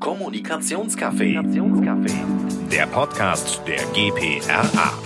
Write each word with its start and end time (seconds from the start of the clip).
Kommunikationscafé. 0.00 1.42
Der 2.72 2.86
Podcast 2.86 3.60
der 3.68 3.84
GPRA. 3.92 4.98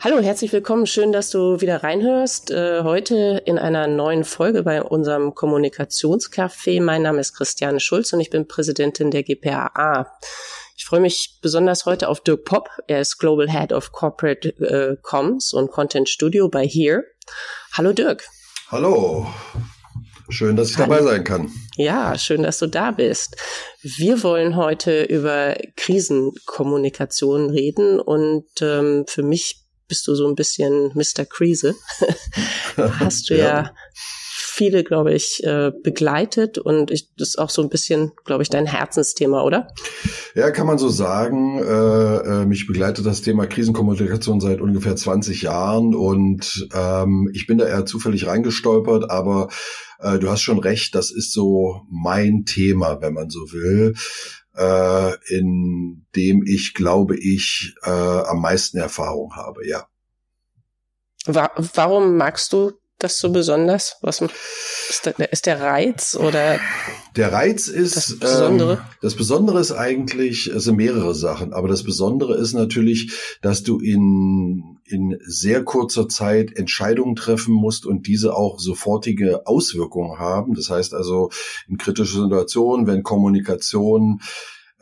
Hallo 0.00 0.16
und 0.18 0.24
herzlich 0.24 0.52
willkommen. 0.52 0.86
Schön, 0.86 1.10
dass 1.10 1.30
du 1.30 1.62
wieder 1.62 1.82
reinhörst. 1.82 2.50
Äh, 2.50 2.82
heute 2.82 3.42
in 3.46 3.58
einer 3.58 3.86
neuen 3.86 4.24
Folge 4.24 4.62
bei 4.62 4.82
unserem 4.82 5.34
Kommunikationscafé. 5.34 6.82
Mein 6.82 7.00
Name 7.00 7.20
ist 7.20 7.32
Christiane 7.32 7.80
Schulz 7.80 8.12
und 8.12 8.20
ich 8.20 8.28
bin 8.28 8.46
Präsidentin 8.46 9.10
der 9.10 9.22
GPAA. 9.22 10.12
Ich 10.76 10.84
freue 10.84 11.00
mich 11.00 11.38
besonders 11.40 11.86
heute 11.86 12.10
auf 12.10 12.20
Dirk 12.20 12.44
Popp. 12.44 12.68
Er 12.88 13.00
ist 13.00 13.16
Global 13.16 13.50
Head 13.50 13.72
of 13.72 13.90
Corporate 13.92 14.50
äh, 14.60 14.96
Comms 15.00 15.54
und 15.54 15.70
Content 15.70 16.10
Studio 16.10 16.50
bei 16.50 16.66
Here. 16.66 17.04
Hallo 17.72 17.94
Dirk. 17.94 18.28
Hallo. 18.72 19.26
Schön, 20.30 20.56
dass 20.56 20.70
ich 20.70 20.76
dabei 20.76 21.02
sein 21.02 21.24
kann. 21.24 21.52
Ja, 21.76 22.16
schön, 22.16 22.42
dass 22.42 22.58
du 22.58 22.66
da 22.68 22.90
bist. 22.90 23.36
Wir 23.82 24.22
wollen 24.22 24.56
heute 24.56 25.02
über 25.02 25.54
Krisenkommunikation 25.76 27.50
reden 27.50 28.00
und 28.00 28.46
ähm, 28.62 29.04
für 29.06 29.22
mich 29.22 29.66
bist 29.88 30.08
du 30.08 30.14
so 30.14 30.26
ein 30.26 30.36
bisschen 30.36 30.90
Mr. 30.94 31.26
Krise. 31.26 31.74
Hast 32.76 33.28
du 33.28 33.36
ja, 33.36 33.44
ja 33.44 33.74
viele, 34.52 34.84
glaube 34.84 35.14
ich, 35.14 35.42
äh, 35.44 35.72
begleitet 35.82 36.58
und 36.58 36.90
ich, 36.90 37.08
das 37.16 37.30
ist 37.30 37.38
auch 37.38 37.48
so 37.48 37.62
ein 37.62 37.70
bisschen, 37.70 38.12
glaube 38.24 38.42
ich, 38.42 38.50
dein 38.50 38.66
Herzensthema, 38.66 39.42
oder? 39.42 39.68
Ja, 40.34 40.50
kann 40.50 40.66
man 40.66 40.76
so 40.76 40.90
sagen. 40.90 41.58
Äh, 41.58 41.62
äh, 42.42 42.44
mich 42.44 42.66
begleitet 42.66 43.06
das 43.06 43.22
Thema 43.22 43.46
Krisenkommunikation 43.46 44.40
seit 44.40 44.60
ungefähr 44.60 44.94
20 44.94 45.42
Jahren 45.42 45.94
und 45.94 46.68
ähm, 46.74 47.30
ich 47.32 47.46
bin 47.46 47.56
da 47.56 47.66
eher 47.66 47.86
zufällig 47.86 48.26
reingestolpert, 48.26 49.10
aber 49.10 49.48
äh, 50.00 50.18
du 50.18 50.28
hast 50.28 50.42
schon 50.42 50.58
recht, 50.58 50.94
das 50.94 51.10
ist 51.10 51.32
so 51.32 51.80
mein 51.90 52.44
Thema, 52.44 53.00
wenn 53.00 53.14
man 53.14 53.30
so 53.30 53.40
will 53.52 53.94
äh, 54.54 55.34
in 55.34 56.06
dem 56.14 56.42
ich, 56.46 56.74
glaube 56.74 57.16
ich, 57.16 57.74
äh, 57.84 57.90
am 57.90 58.42
meisten 58.42 58.76
Erfahrung 58.76 59.34
habe, 59.34 59.66
ja. 59.66 59.86
Warum 61.24 62.16
magst 62.16 62.52
du 62.52 62.72
das 63.02 63.18
so 63.18 63.30
besonders? 63.30 63.96
Was 64.02 64.20
ist 64.20 65.06
der, 65.06 65.32
ist 65.32 65.46
der 65.46 65.60
Reiz 65.60 66.14
oder? 66.14 66.58
Der 67.16 67.32
Reiz 67.32 67.68
ist 67.68 67.96
das 67.96 68.18
Besondere. 68.18 68.72
Ähm, 68.74 68.80
das 69.00 69.14
Besondere 69.14 69.60
ist 69.60 69.72
eigentlich, 69.72 70.46
es 70.46 70.64
sind 70.64 70.76
mehrere 70.76 71.14
Sachen, 71.14 71.52
aber 71.52 71.68
das 71.68 71.82
Besondere 71.82 72.36
ist 72.36 72.52
natürlich, 72.52 73.12
dass 73.40 73.62
du 73.62 73.78
in 73.78 74.78
in 74.84 75.18
sehr 75.24 75.64
kurzer 75.64 76.08
Zeit 76.08 76.56
Entscheidungen 76.56 77.16
treffen 77.16 77.54
musst 77.54 77.86
und 77.86 78.06
diese 78.06 78.36
auch 78.36 78.58
sofortige 78.58 79.46
Auswirkungen 79.46 80.18
haben. 80.18 80.54
Das 80.54 80.70
heißt 80.70 80.92
also 80.94 81.30
in 81.66 81.78
kritischen 81.78 82.22
Situationen, 82.22 82.86
wenn 82.86 83.02
Kommunikation 83.02 84.20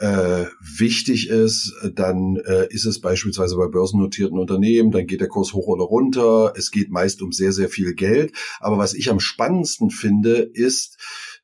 äh, 0.01 0.47
wichtig 0.61 1.29
ist, 1.29 1.75
dann 1.95 2.37
äh, 2.37 2.67
ist 2.71 2.87
es 2.87 3.01
beispielsweise 3.01 3.57
bei 3.57 3.69
börsennotierten 3.69 4.39
Unternehmen, 4.39 4.91
dann 4.91 5.07
geht 5.07 5.21
der 5.21 5.29
Kurs 5.29 5.53
hoch 5.53 5.67
oder 5.67 5.85
runter. 5.85 6.55
Es 6.57 6.71
geht 6.71 6.91
meist 6.91 7.21
um 7.21 7.33
sehr, 7.33 7.53
sehr 7.53 7.69
viel 7.69 7.95
Geld. 7.95 8.33
Aber 8.61 8.79
was 8.79 8.95
ich 8.95 9.11
am 9.11 9.21
spannendsten 9.21 9.91
finde, 9.91 10.39
ist, 10.39 10.99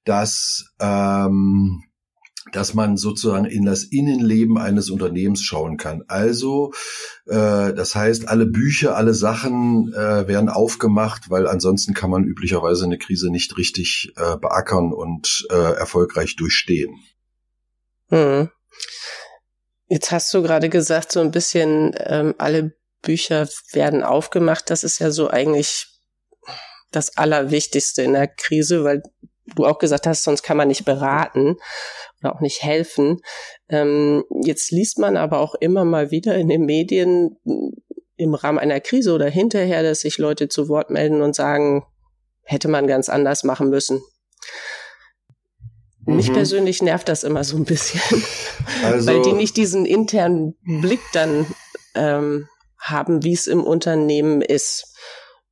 dass 0.05 0.73
ähm, 0.81 1.83
dass 2.53 2.75
man 2.75 2.97
sozusagen 2.97 3.45
in 3.45 3.65
das 3.65 3.83
Innenleben 3.83 4.57
eines 4.57 4.89
Unternehmens 4.89 5.43
schauen 5.43 5.77
kann. 5.77 6.05
Also, 6.07 6.73
äh, 7.27 7.75
das 7.75 7.97
heißt, 7.97 8.29
alle 8.29 8.47
Bücher, 8.47 8.97
alle 8.97 9.15
Sachen 9.15 9.93
äh, 9.93 10.29
werden 10.29 10.49
aufgemacht, 10.49 11.29
weil 11.29 11.49
ansonsten 11.49 11.93
kann 11.93 12.09
man 12.09 12.25
üblicherweise 12.25 12.85
eine 12.85 12.99
Krise 12.99 13.31
nicht 13.31 13.57
richtig 13.59 14.13
äh, 14.17 14.37
beackern 14.39 14.93
und 14.93 15.47
äh, 15.51 15.57
erfolgreich 15.57 16.37
durchstehen. 16.37 16.95
Hm. 18.11 18.51
Jetzt 19.89 20.11
hast 20.11 20.33
du 20.35 20.43
gerade 20.43 20.69
gesagt, 20.69 21.13
so 21.13 21.21
ein 21.21 21.31
bisschen 21.31 21.95
ähm, 21.99 22.35
alle 22.39 22.77
Bücher 23.03 23.49
werden 23.73 24.03
aufgemacht. 24.03 24.71
Das 24.71 24.85
ist 24.85 24.99
ja 24.99 25.11
so 25.11 25.31
eigentlich 25.31 25.87
das 26.91 27.17
Allerwichtigste 27.17 28.03
in 28.03 28.15
der 28.15 28.27
Krise, 28.27 28.85
weil 28.85 29.03
du 29.55 29.65
auch 29.65 29.79
gesagt 29.79 30.07
hast, 30.07 30.25
sonst 30.25 30.43
kann 30.43 30.57
man 30.57 30.69
nicht 30.69 30.85
beraten 30.85 31.57
oder 32.21 32.35
auch 32.35 32.41
nicht 32.41 32.63
helfen. 32.63 33.21
Ähm, 33.69 34.25
jetzt 34.43 34.71
liest 34.73 34.99
man 34.99 35.17
aber 35.17 35.39
auch 35.39 35.55
immer 35.55 35.85
mal 35.85 36.11
wieder 36.11 36.35
in 36.35 36.49
den 36.49 36.65
Medien 36.65 37.37
im 38.17 38.35
Rahmen 38.35 38.59
einer 38.59 38.81
Krise 38.81 39.13
oder 39.13 39.29
hinterher, 39.29 39.83
dass 39.83 40.01
sich 40.01 40.19
Leute 40.19 40.49
zu 40.49 40.69
Wort 40.69 40.91
melden 40.91 41.23
und 41.23 41.37
sagen, 41.37 41.85
hätte 42.43 42.69
man 42.69 42.87
ganz 42.87 43.09
anders 43.09 43.45
machen 43.45 43.69
müssen. 43.69 44.03
Mich 46.07 46.31
mhm. 46.31 46.35
persönlich 46.35 46.83
nervt 46.83 47.09
das 47.09 47.25
immer 47.25 47.43
so 47.43 47.57
ein 47.57 47.65
bisschen, 47.65 48.01
also, 48.85 49.07
weil 49.11 49.23
die 49.23 49.33
nicht 49.33 49.57
diesen 49.57 49.85
internen 49.85 50.55
Blick 50.65 51.01
dann 51.13 51.47
ähm, 51.95 52.49
haben, 52.79 53.25
wie 53.25 53.33
es 53.33 53.49
im 53.49 53.65
Unternehmen 53.65 54.41
ist. 54.41 54.95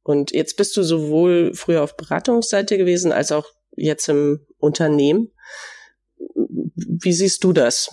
Und 0.05 0.31
jetzt 0.33 0.57
bist 0.57 0.77
du 0.77 0.83
sowohl 0.83 1.53
früher 1.55 1.83
auf 1.83 1.97
Beratungsseite 1.97 2.79
gewesen 2.79 3.11
als 3.11 3.33
auch 3.33 3.47
jetzt 3.75 4.09
im 4.09 4.47
Unternehmen. 4.59 5.33
Wie 6.37 7.13
siehst 7.13 7.43
du 7.43 7.53
das? 7.53 7.91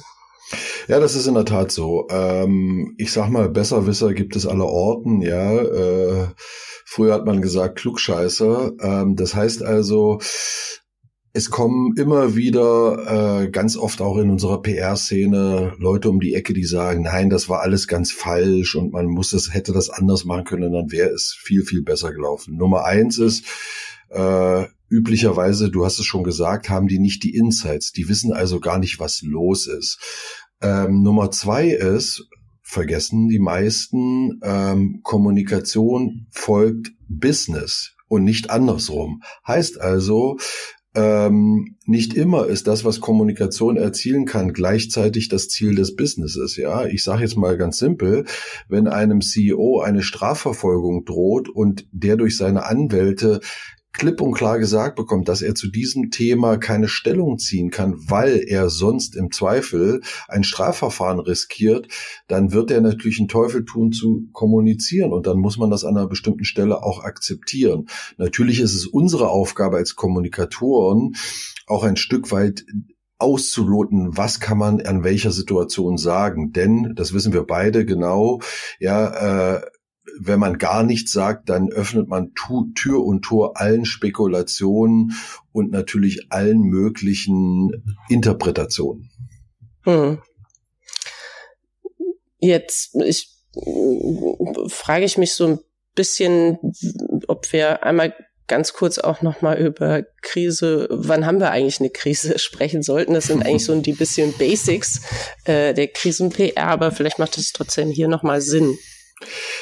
Ja, 0.88 1.00
das 1.00 1.16
ist 1.16 1.28
in 1.28 1.34
der 1.34 1.46
Tat 1.46 1.72
so. 1.72 2.08
Ähm, 2.10 2.94
ich 2.98 3.12
sag 3.12 3.30
mal, 3.30 3.50
Besserwisser 3.50 4.14
gibt 4.14 4.36
es 4.36 4.46
aller 4.46 4.68
Orten, 4.68 5.22
ja. 5.22 5.58
Äh, 5.62 6.28
früher 6.86 7.14
hat 7.14 7.26
man 7.26 7.42
gesagt 7.42 7.80
Klugscheißer. 7.80 8.74
Ähm, 8.82 9.16
das 9.16 9.34
heißt 9.34 9.64
also, 9.64 10.20
es 11.34 11.50
kommen 11.50 11.96
immer 11.98 12.36
wieder, 12.36 13.44
äh, 13.44 13.50
ganz 13.50 13.78
oft 13.78 14.02
auch 14.02 14.18
in 14.18 14.30
unserer 14.30 14.62
PR-Szene, 14.62 15.74
Leute 15.78 16.10
um 16.10 16.20
die 16.20 16.34
Ecke, 16.34 16.54
die 16.54 16.66
sagen, 16.66 17.04
nein, 17.04 17.30
das 17.30 17.48
war 17.48 17.62
alles 17.62 17.88
ganz 17.88 18.12
falsch 18.12 18.76
und 18.76 18.92
man 18.92 19.06
muss 19.06 19.32
das, 19.32 19.54
hätte 19.54 19.72
das 19.72 19.90
anders 19.90 20.26
machen 20.26 20.44
können, 20.44 20.74
dann 20.74 20.92
wäre 20.92 21.10
es 21.10 21.34
viel, 21.40 21.64
viel 21.64 21.84
besser 21.84 22.12
gelaufen. 22.12 22.58
Nummer 22.58 22.84
eins 22.84 23.18
ist, 23.18 23.46
äh, 24.10 24.66
üblicherweise, 24.90 25.72
du 25.72 25.86
hast 25.86 26.00
es 26.00 26.06
schon 26.06 26.24
gesagt, 26.24 26.70
haben 26.70 26.88
die 26.88 27.00
nicht 27.00 27.24
die 27.24 27.34
Insights. 27.34 27.94
Die 27.94 28.10
wissen 28.10 28.34
also 28.34 28.60
gar 28.60 28.78
nicht, 28.78 29.00
was 29.00 29.22
los 29.22 29.68
ist. 29.68 30.00
Ähm, 30.62 31.02
Nummer 31.02 31.32
zwei 31.32 31.70
ist, 31.70 32.28
vergessen 32.62 33.30
die 33.30 33.40
meisten, 33.40 34.40
ähm, 34.44 35.00
Kommunikation 35.04 36.28
folgt 36.30 36.92
Business 37.08 37.96
und 38.10 38.26
nicht 38.26 38.50
andersrum. 38.50 39.22
Heißt 39.48 39.80
also, 39.80 40.38
ähm, 40.94 41.78
nicht 41.86 42.14
immer 42.16 42.48
ist 42.48 42.68
das, 42.68 42.84
was 42.84 43.00
Kommunikation 43.00 43.78
erzielen 43.78 44.26
kann, 44.26 44.52
gleichzeitig 44.52 45.30
das 45.30 45.48
Ziel 45.48 45.76
des 45.76 45.96
Businesses. 45.96 46.58
Ja, 46.58 46.86
ich 46.86 47.04
sage 47.04 47.22
jetzt 47.22 47.38
mal 47.38 47.58
ganz 47.58 47.78
simpel: 47.78 48.26
Wenn 48.68 48.88
einem 48.88 49.22
CEO 49.22 49.80
eine 49.80 50.02
Strafverfolgung 50.02 51.06
droht 51.06 51.48
und 51.48 51.86
der 51.92 52.18
durch 52.18 52.36
seine 52.36 52.66
Anwälte 52.66 53.40
klipp 53.94 54.22
und 54.22 54.34
klar 54.34 54.60
gesagt 54.60 54.96
bekommt, 54.96 55.28
dass 55.28 55.42
er 55.42 55.56
zu 55.56 55.70
diesem 55.70 56.12
Thema 56.12 56.58
keine 56.58 56.88
Stellung 56.88 57.38
ziehen 57.38 57.72
kann, 57.72 57.96
weil 58.10 58.44
er 58.48 58.70
sonst 58.70 59.16
im 59.16 59.32
Zweifel 59.32 60.02
ein 60.28 60.44
Strafverfahren 60.44 61.20
riskiert, 61.20 61.88
dann 62.28 62.52
wird 62.52 62.72
er 62.72 62.82
natürlich 62.82 63.20
einen 63.20 63.28
Teufel 63.28 63.66
tun 63.66 63.92
zu 63.92 64.28
kommunizieren 64.32 65.12
und 65.12 65.28
dann 65.28 65.38
muss 65.38 65.58
man 65.58 65.70
das 65.70 65.84
an 65.84 65.98
einer 65.98 66.08
bestimmten 66.08 66.46
Stelle 66.46 66.84
auch 66.84 67.04
akzeptieren. 67.04 67.88
Natürlich 68.18 68.60
ist 68.60 68.76
es 68.76 68.88
unsere 68.88 69.30
Aufgabe 69.30 69.78
als 69.78 69.96
Kommunikatoren 69.96 71.14
auch 71.68 71.84
ein 71.84 71.98
Stück 71.98 72.32
weit 72.32 72.66
auszuloten, 73.18 74.18
was 74.18 74.40
kann 74.40 74.58
man 74.58 74.82
an 74.82 75.04
welcher 75.04 75.32
Situation 75.32 75.98
sagen. 75.98 76.52
Denn, 76.54 76.94
das 76.96 77.14
wissen 77.14 77.34
wir 77.34 77.44
beide 77.44 77.86
genau, 77.86 78.42
ja, 78.80 79.58
äh, 79.58 79.62
wenn 80.20 80.40
man 80.40 80.58
gar 80.58 80.84
nichts 80.84 81.12
sagt, 81.12 81.50
dann 81.50 81.72
öffnet 81.72 82.08
man 82.08 82.34
Tür 82.76 83.04
und 83.04 83.22
Tor 83.22 83.60
allen 83.60 83.86
Spekulationen 83.86 85.14
und 85.52 85.72
natürlich 85.72 86.32
allen 86.32 86.62
möglichen 86.62 87.84
Interpretationen. 88.10 89.12
Hm. 89.84 90.22
Jetzt 92.40 92.96
ich, 92.96 93.30
frage 94.68 95.06
ich 95.06 95.18
mich 95.18 95.34
so 95.34 95.48
ein 95.48 95.60
bisschen, 95.96 96.58
ob 97.28 97.52
wir 97.54 97.84
einmal 97.84 98.14
ganz 98.48 98.74
kurz 98.74 98.98
auch 98.98 99.22
nochmal 99.22 99.60
über 99.60 100.04
Krise, 100.22 100.88
wann 100.90 101.26
haben 101.26 101.40
wir 101.40 101.52
eigentlich 101.52 101.80
eine 101.80 101.90
Krise 101.90 102.38
sprechen 102.40 102.82
sollten. 102.82 103.14
Das 103.14 103.28
sind 103.28 103.46
eigentlich 103.46 103.64
so 103.64 103.80
die 103.80 103.94
bisschen 103.94 104.34
Basics 104.38 105.02
äh, 105.46 105.74
der 105.74 105.88
Krisen-PR, 105.88 106.68
aber 106.68 106.92
vielleicht 106.92 107.20
macht 107.20 107.38
es 107.38 107.54
trotzdem 107.54 107.90
hier 107.90 108.08
nochmal 108.08 108.42
Sinn. 108.42 108.78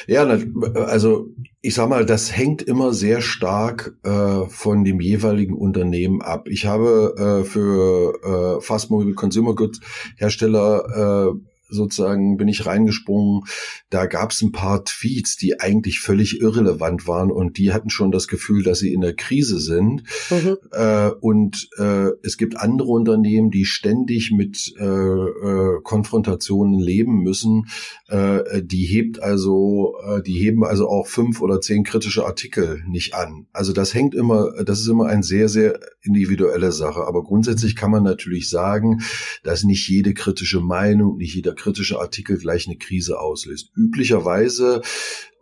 Ja, 0.06 0.26
also 0.74 1.28
ich 1.60 1.74
sag 1.74 1.88
mal, 1.88 2.06
das 2.06 2.34
hängt 2.34 2.62
immer 2.62 2.92
sehr 2.92 3.20
stark 3.20 3.94
äh, 4.02 4.46
von 4.48 4.84
dem 4.84 5.00
jeweiligen 5.00 5.54
Unternehmen 5.54 6.22
ab. 6.22 6.48
Ich 6.48 6.66
habe 6.66 7.42
äh, 7.42 7.44
für 7.44 8.58
äh, 8.58 8.60
Fast 8.62 8.90
Mobile 8.90 9.14
Consumer 9.14 9.54
Goods 9.54 9.80
Hersteller 10.16 11.34
äh, 11.34 11.49
sozusagen 11.70 12.36
bin 12.36 12.48
ich 12.48 12.66
reingesprungen. 12.66 13.42
Da 13.88 14.06
gab 14.06 14.32
es 14.32 14.42
ein 14.42 14.52
paar 14.52 14.84
Tweets, 14.84 15.36
die 15.36 15.60
eigentlich 15.60 16.00
völlig 16.00 16.40
irrelevant 16.40 17.06
waren 17.06 17.30
und 17.30 17.58
die 17.58 17.72
hatten 17.72 17.90
schon 17.90 18.10
das 18.10 18.28
Gefühl, 18.28 18.62
dass 18.62 18.80
sie 18.80 18.92
in 18.92 19.00
der 19.00 19.14
Krise 19.14 19.58
sind. 19.58 20.02
Mhm. 20.30 20.56
Äh, 20.72 21.10
und 21.20 21.68
äh, 21.78 22.10
es 22.22 22.36
gibt 22.36 22.56
andere 22.56 22.88
Unternehmen, 22.88 23.50
die 23.50 23.64
ständig 23.64 24.30
mit 24.30 24.74
äh, 24.78 24.84
äh, 24.84 25.80
Konfrontationen 25.82 26.78
leben 26.78 27.22
müssen. 27.22 27.66
Äh, 28.08 28.62
die 28.62 28.84
hebt 28.84 29.22
also, 29.22 29.94
äh, 30.06 30.22
die 30.22 30.38
heben 30.38 30.64
also 30.64 30.88
auch 30.88 31.06
fünf 31.06 31.40
oder 31.40 31.60
zehn 31.60 31.84
kritische 31.84 32.24
Artikel 32.26 32.82
nicht 32.88 33.14
an. 33.14 33.46
Also 33.52 33.72
das 33.72 33.94
hängt 33.94 34.14
immer, 34.14 34.62
das 34.64 34.80
ist 34.80 34.88
immer 34.88 35.06
ein 35.06 35.22
sehr, 35.22 35.48
sehr 35.48 35.78
individuelle 36.02 36.72
Sache. 36.72 37.06
Aber 37.06 37.22
grundsätzlich 37.22 37.76
kann 37.76 37.90
man 37.90 38.02
natürlich 38.02 38.48
sagen, 38.48 39.00
dass 39.42 39.64
nicht 39.64 39.88
jede 39.88 40.14
kritische 40.14 40.60
Meinung, 40.60 41.16
nicht 41.16 41.34
jeder 41.34 41.54
kritische 41.60 42.00
Artikel 42.00 42.38
gleich 42.38 42.66
eine 42.66 42.76
Krise 42.76 43.20
auslöst. 43.20 43.70
Üblicherweise 43.76 44.82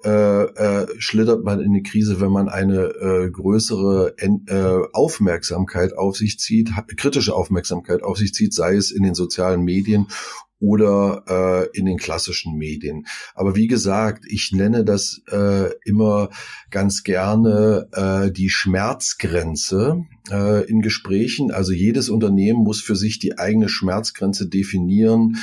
äh, 0.04 0.44
äh, 0.44 0.86
schlittert 0.98 1.44
man 1.44 1.60
in 1.60 1.70
eine 1.70 1.82
Krise, 1.82 2.20
wenn 2.20 2.30
man 2.30 2.48
eine 2.48 2.86
äh, 2.86 3.30
größere 3.30 4.14
äh, 4.18 4.82
Aufmerksamkeit 4.92 5.96
auf 5.96 6.16
sich 6.16 6.38
zieht, 6.38 6.70
kritische 6.96 7.34
Aufmerksamkeit 7.34 8.02
auf 8.02 8.16
sich 8.16 8.32
zieht, 8.32 8.54
sei 8.54 8.76
es 8.76 8.92
in 8.92 9.02
den 9.02 9.14
sozialen 9.14 9.62
Medien 9.62 10.06
oder 10.60 11.24
äh, 11.72 11.78
in 11.78 11.86
den 11.86 11.98
klassischen 11.98 12.56
Medien. 12.56 13.06
Aber 13.34 13.54
wie 13.54 13.66
gesagt, 13.66 14.24
ich 14.28 14.52
nenne 14.52 14.84
das 14.84 15.20
äh, 15.30 15.70
immer 15.84 16.30
ganz 16.70 17.02
gerne 17.02 17.88
äh, 17.92 18.30
die 18.30 18.50
Schmerzgrenze 18.50 20.02
äh, 20.30 20.64
in 20.68 20.80
Gesprächen. 20.80 21.50
Also 21.50 21.72
jedes 21.72 22.08
Unternehmen 22.08 22.62
muss 22.62 22.80
für 22.80 22.96
sich 22.96 23.18
die 23.18 23.38
eigene 23.38 23.68
Schmerzgrenze 23.68 24.48
definieren 24.48 25.36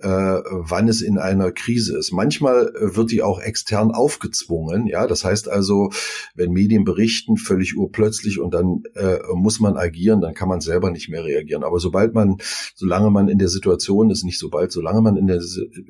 äh, 0.00 0.08
wann 0.08 0.88
es 0.88 1.02
in 1.02 1.18
einer 1.18 1.50
Krise 1.50 1.98
ist. 1.98 2.12
Manchmal 2.12 2.68
äh, 2.68 2.96
wird 2.96 3.10
die 3.10 3.22
auch 3.22 3.40
extern 3.40 3.90
aufgezwungen. 3.90 4.86
Ja, 4.86 5.06
das 5.06 5.24
heißt 5.24 5.48
also, 5.48 5.90
wenn 6.34 6.52
Medien 6.52 6.84
berichten, 6.84 7.36
völlig 7.36 7.76
urplötzlich 7.76 8.38
und 8.38 8.54
dann 8.54 8.82
äh, 8.94 9.18
muss 9.34 9.58
man 9.58 9.76
agieren, 9.76 10.20
dann 10.20 10.34
kann 10.34 10.48
man 10.48 10.60
selber 10.60 10.90
nicht 10.90 11.08
mehr 11.08 11.24
reagieren. 11.24 11.64
Aber 11.64 11.80
sobald 11.80 12.14
man, 12.14 12.36
solange 12.74 13.10
man 13.10 13.28
in 13.28 13.38
der 13.38 13.48
Situation 13.48 14.10
ist, 14.10 14.24
nicht 14.24 14.38
sobald, 14.38 14.70
solange 14.70 15.00
man 15.00 15.16
in 15.16 15.26
der, 15.26 15.42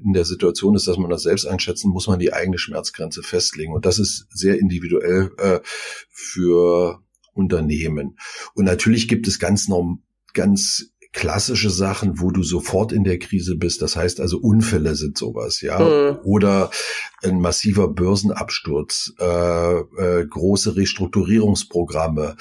in 0.02 0.12
der 0.14 0.24
Situation 0.24 0.74
ist, 0.74 0.88
dass 0.88 0.96
man 0.96 1.10
das 1.10 1.22
selbst 1.22 1.46
einschätzen, 1.46 1.90
muss 1.90 2.08
man 2.08 2.18
die 2.18 2.32
eigene 2.32 2.58
Schmerzgrenze 2.58 3.22
festlegen. 3.22 3.74
Und 3.74 3.84
das 3.84 3.98
ist 3.98 4.26
sehr 4.30 4.58
individuell 4.58 5.32
äh, 5.36 5.60
für 6.10 7.02
Unternehmen. 7.34 8.16
Und 8.54 8.64
natürlich 8.64 9.06
gibt 9.06 9.28
es 9.28 9.38
ganz 9.38 9.68
norm, 9.68 10.02
ganz 10.32 10.92
klassische 11.12 11.70
Sachen, 11.70 12.20
wo 12.20 12.30
du 12.30 12.42
sofort 12.42 12.92
in 12.92 13.02
der 13.02 13.18
Krise 13.18 13.56
bist. 13.56 13.80
Das 13.80 13.96
heißt 13.96 14.20
also 14.20 14.38
Unfälle 14.38 14.94
sind 14.94 15.16
sowas, 15.16 15.62
ja. 15.62 15.78
Mhm. 15.78 16.18
Oder 16.22 16.70
ein 17.22 17.40
massiver 17.40 17.88
Börsenabsturz, 17.88 19.14
äh, 19.18 19.24
äh, 19.24 20.26
große 20.26 20.76
Restrukturierungsprogramme, 20.76 22.36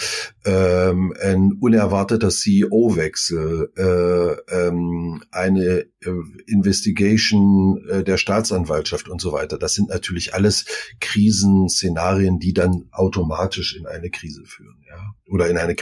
ähm, 0.46 1.14
ein 1.22 1.54
unerwarteter 1.60 2.30
CEO-Wechsel, 2.30 3.72
äh, 3.78 4.54
ähm, 4.54 5.24
eine 5.32 5.86
äh, 6.02 6.12
Investigation 6.46 7.84
äh, 7.90 8.04
der 8.04 8.18
Staatsanwaltschaft 8.18 9.08
und 9.08 9.22
so 9.22 9.32
weiter. 9.32 9.58
Das 9.58 9.74
sind 9.74 9.90
natürlich 9.90 10.34
alles 10.34 10.66
Krisenszenarien, 11.00 12.38
die 12.38 12.54
dann 12.54 12.90
automatisch 12.92 13.76
in 13.76 13.88
eine 13.88 14.10
Krise 14.10 14.44
führen, 14.46 14.84
ja. 14.88 15.16
Oder 15.30 15.50
in 15.50 15.58
eine 15.58 15.74
mhm. 15.74 15.78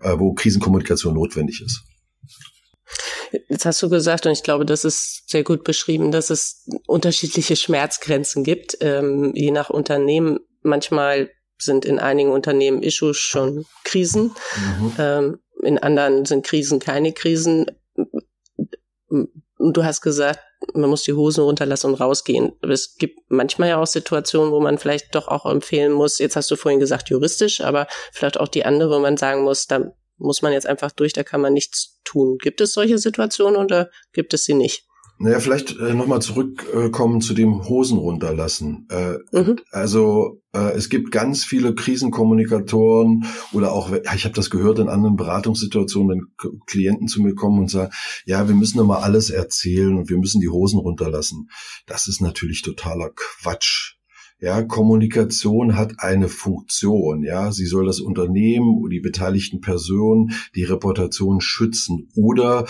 Äh, 0.00 0.18
wo 0.18 0.34
Krisenkommunikation 0.34 1.14
notwendig 1.14 1.62
ist. 1.62 1.82
Jetzt 3.48 3.64
hast 3.64 3.82
du 3.82 3.88
gesagt, 3.88 4.26
und 4.26 4.32
ich 4.32 4.42
glaube, 4.42 4.64
das 4.64 4.84
ist 4.84 5.28
sehr 5.28 5.42
gut 5.42 5.64
beschrieben, 5.64 6.12
dass 6.12 6.30
es 6.30 6.68
unterschiedliche 6.86 7.56
Schmerzgrenzen 7.56 8.44
gibt, 8.44 8.76
ähm, 8.80 9.32
je 9.34 9.50
nach 9.50 9.70
Unternehmen. 9.70 10.38
Manchmal 10.62 11.30
sind 11.58 11.84
in 11.84 11.98
einigen 11.98 12.30
Unternehmen 12.30 12.82
Issues 12.82 13.16
schon 13.16 13.64
Krisen, 13.84 14.32
mhm. 14.56 14.92
ähm, 14.98 15.38
in 15.62 15.78
anderen 15.78 16.24
sind 16.26 16.44
Krisen 16.44 16.78
keine 16.78 17.12
Krisen. 17.12 17.66
Du 19.08 19.84
hast 19.84 20.02
gesagt, 20.02 20.40
man 20.74 20.90
muss 20.90 21.02
die 21.02 21.12
Hosen 21.12 21.42
runterlassen 21.44 21.92
und 21.92 22.00
rausgehen. 22.00 22.52
Aber 22.62 22.72
es 22.72 22.96
gibt 22.96 23.20
manchmal 23.28 23.70
ja 23.70 23.80
auch 23.80 23.86
Situationen, 23.86 24.52
wo 24.52 24.60
man 24.60 24.78
vielleicht 24.78 25.14
doch 25.14 25.28
auch 25.28 25.46
empfehlen 25.46 25.92
muss, 25.92 26.18
jetzt 26.18 26.36
hast 26.36 26.50
du 26.50 26.56
vorhin 26.56 26.80
gesagt 26.80 27.10
juristisch, 27.10 27.60
aber 27.60 27.86
vielleicht 28.12 28.38
auch 28.40 28.48
die 28.48 28.64
andere, 28.64 28.90
wo 28.90 28.98
man 28.98 29.16
sagen 29.16 29.42
muss, 29.42 29.66
da 29.66 29.92
muss 30.18 30.42
man 30.42 30.52
jetzt 30.52 30.66
einfach 30.66 30.92
durch, 30.92 31.12
da 31.12 31.22
kann 31.22 31.40
man 31.40 31.52
nichts 31.52 32.00
tun. 32.04 32.38
Gibt 32.38 32.60
es 32.60 32.72
solche 32.72 32.98
Situationen 32.98 33.60
oder 33.60 33.90
gibt 34.12 34.32
es 34.32 34.44
sie 34.44 34.54
nicht? 34.54 34.85
Naja, 35.18 35.40
vielleicht 35.40 35.78
äh, 35.78 35.94
nochmal 35.94 36.20
zurückkommen 36.20 37.16
äh, 37.16 37.20
zu 37.20 37.32
dem 37.32 37.66
Hosen 37.68 37.96
runterlassen. 37.96 38.86
Äh, 38.90 39.14
mhm. 39.32 39.56
Also 39.70 40.42
äh, 40.52 40.72
es 40.72 40.90
gibt 40.90 41.10
ganz 41.10 41.42
viele 41.42 41.74
Krisenkommunikatoren 41.74 43.24
oder 43.52 43.72
auch, 43.72 43.92
ich 43.92 44.24
habe 44.24 44.34
das 44.34 44.50
gehört 44.50 44.78
in 44.78 44.88
anderen 44.88 45.16
Beratungssituationen, 45.16 46.28
wenn 46.38 46.60
Klienten 46.66 47.08
zu 47.08 47.22
mir 47.22 47.34
kommen 47.34 47.60
und 47.60 47.70
sagen, 47.70 47.92
ja, 48.26 48.46
wir 48.46 48.54
müssen 48.54 48.78
immer 48.78 49.02
alles 49.02 49.30
erzählen 49.30 49.96
und 49.96 50.10
wir 50.10 50.18
müssen 50.18 50.42
die 50.42 50.50
Hosen 50.50 50.78
runterlassen. 50.78 51.48
Das 51.86 52.08
ist 52.08 52.20
natürlich 52.20 52.60
totaler 52.60 53.10
Quatsch. 53.14 53.95
Ja, 54.38 54.62
Kommunikation 54.62 55.76
hat 55.76 55.94
eine 55.98 56.28
Funktion. 56.28 57.22
Ja, 57.22 57.52
sie 57.52 57.64
soll 57.64 57.86
das 57.86 58.00
Unternehmen 58.00 58.86
die 58.90 59.00
beteiligten 59.00 59.60
Personen, 59.60 60.32
die 60.54 60.64
Reputation 60.64 61.40
schützen 61.40 62.08
oder 62.14 62.66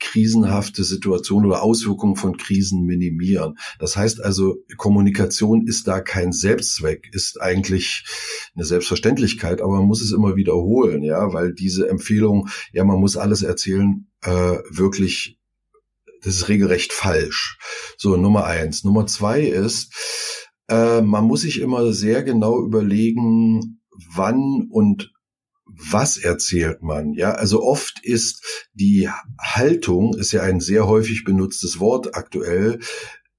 krisenhafte 0.00 0.84
Situationen 0.84 1.50
oder 1.50 1.62
Auswirkungen 1.62 2.16
von 2.16 2.36
Krisen 2.36 2.84
minimieren. 2.84 3.58
Das 3.78 3.96
heißt 3.96 4.22
also, 4.24 4.58
Kommunikation 4.76 5.66
ist 5.66 5.88
da 5.88 6.00
kein 6.00 6.32
Selbstzweck, 6.32 7.08
ist 7.12 7.40
eigentlich 7.40 8.04
eine 8.54 8.64
Selbstverständlichkeit, 8.64 9.60
aber 9.60 9.78
man 9.78 9.86
muss 9.86 10.02
es 10.02 10.12
immer 10.12 10.36
wiederholen, 10.36 11.02
ja, 11.02 11.32
weil 11.32 11.52
diese 11.52 11.88
Empfehlung, 11.88 12.48
ja, 12.72 12.84
man 12.84 13.00
muss 13.00 13.16
alles 13.16 13.42
erzählen, 13.42 14.06
äh, 14.22 14.58
wirklich, 14.70 15.38
das 16.22 16.36
ist 16.36 16.48
regelrecht 16.48 16.92
falsch. 16.92 17.58
So, 17.96 18.16
Nummer 18.16 18.44
eins. 18.44 18.84
Nummer 18.84 19.06
zwei 19.06 19.42
ist, 19.42 20.47
äh, 20.68 21.00
man 21.00 21.24
muss 21.24 21.42
sich 21.42 21.60
immer 21.60 21.92
sehr 21.92 22.22
genau 22.22 22.62
überlegen, 22.62 23.80
wann 24.14 24.68
und 24.70 25.12
was 25.66 26.16
erzählt 26.16 26.82
man? 26.82 27.12
Ja, 27.12 27.32
also 27.32 27.62
oft 27.62 28.00
ist 28.02 28.42
die 28.72 29.08
Haltung, 29.38 30.16
ist 30.16 30.32
ja 30.32 30.42
ein 30.42 30.60
sehr 30.60 30.86
häufig 30.86 31.24
benutztes 31.24 31.78
Wort 31.78 32.16
aktuell, 32.16 32.80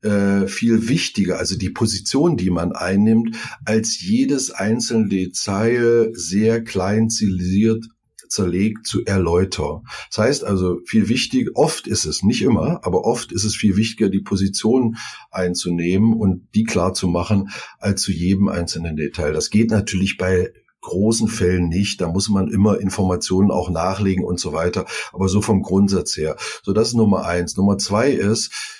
äh, 0.01 0.47
viel 0.47 0.87
wichtiger, 0.87 1.39
also 1.39 1.57
die 1.57 1.71
Position, 1.71 2.37
die 2.37 2.51
man 2.51 2.71
einnimmt, 2.71 3.35
als 3.65 3.99
jedes 3.99 4.51
einzelne 4.51 5.09
Detail 5.09 6.11
sehr 6.13 6.63
klein 6.63 7.09
zielisiert 7.09 7.85
zerlegt 8.29 8.87
zu 8.87 9.03
erläutern. 9.05 9.81
Das 10.09 10.19
heißt 10.19 10.43
also 10.43 10.79
viel 10.85 11.09
wichtig, 11.09 11.49
oft 11.55 11.87
ist 11.87 12.05
es, 12.05 12.23
nicht 12.23 12.41
immer, 12.41 12.79
aber 12.83 13.03
oft 13.05 13.31
ist 13.31 13.43
es 13.43 13.55
viel 13.55 13.75
wichtiger, 13.75 14.09
die 14.09 14.21
Position 14.21 14.95
einzunehmen 15.31 16.13
und 16.13 16.47
die 16.55 16.63
klar 16.63 16.93
zu 16.93 17.07
machen, 17.07 17.49
als 17.79 18.01
zu 18.01 18.11
jedem 18.11 18.47
einzelnen 18.47 18.95
Detail. 18.95 19.33
Das 19.33 19.49
geht 19.49 19.71
natürlich 19.71 20.17
bei 20.17 20.53
großen 20.81 21.27
Fällen 21.27 21.67
nicht. 21.67 22.01
Da 22.01 22.07
muss 22.07 22.29
man 22.29 22.47
immer 22.47 22.79
Informationen 22.79 23.51
auch 23.51 23.69
nachlegen 23.69 24.23
und 24.23 24.39
so 24.39 24.53
weiter. 24.53 24.85
Aber 25.11 25.27
so 25.27 25.41
vom 25.41 25.61
Grundsatz 25.61 26.15
her. 26.15 26.37
So, 26.63 26.73
das 26.73 26.89
ist 26.89 26.93
Nummer 26.95 27.25
eins. 27.25 27.57
Nummer 27.57 27.77
zwei 27.77 28.11
ist, 28.11 28.78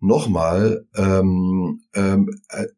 nochmal, 0.00 0.86
ähm, 0.96 1.82
ähm, 1.94 2.30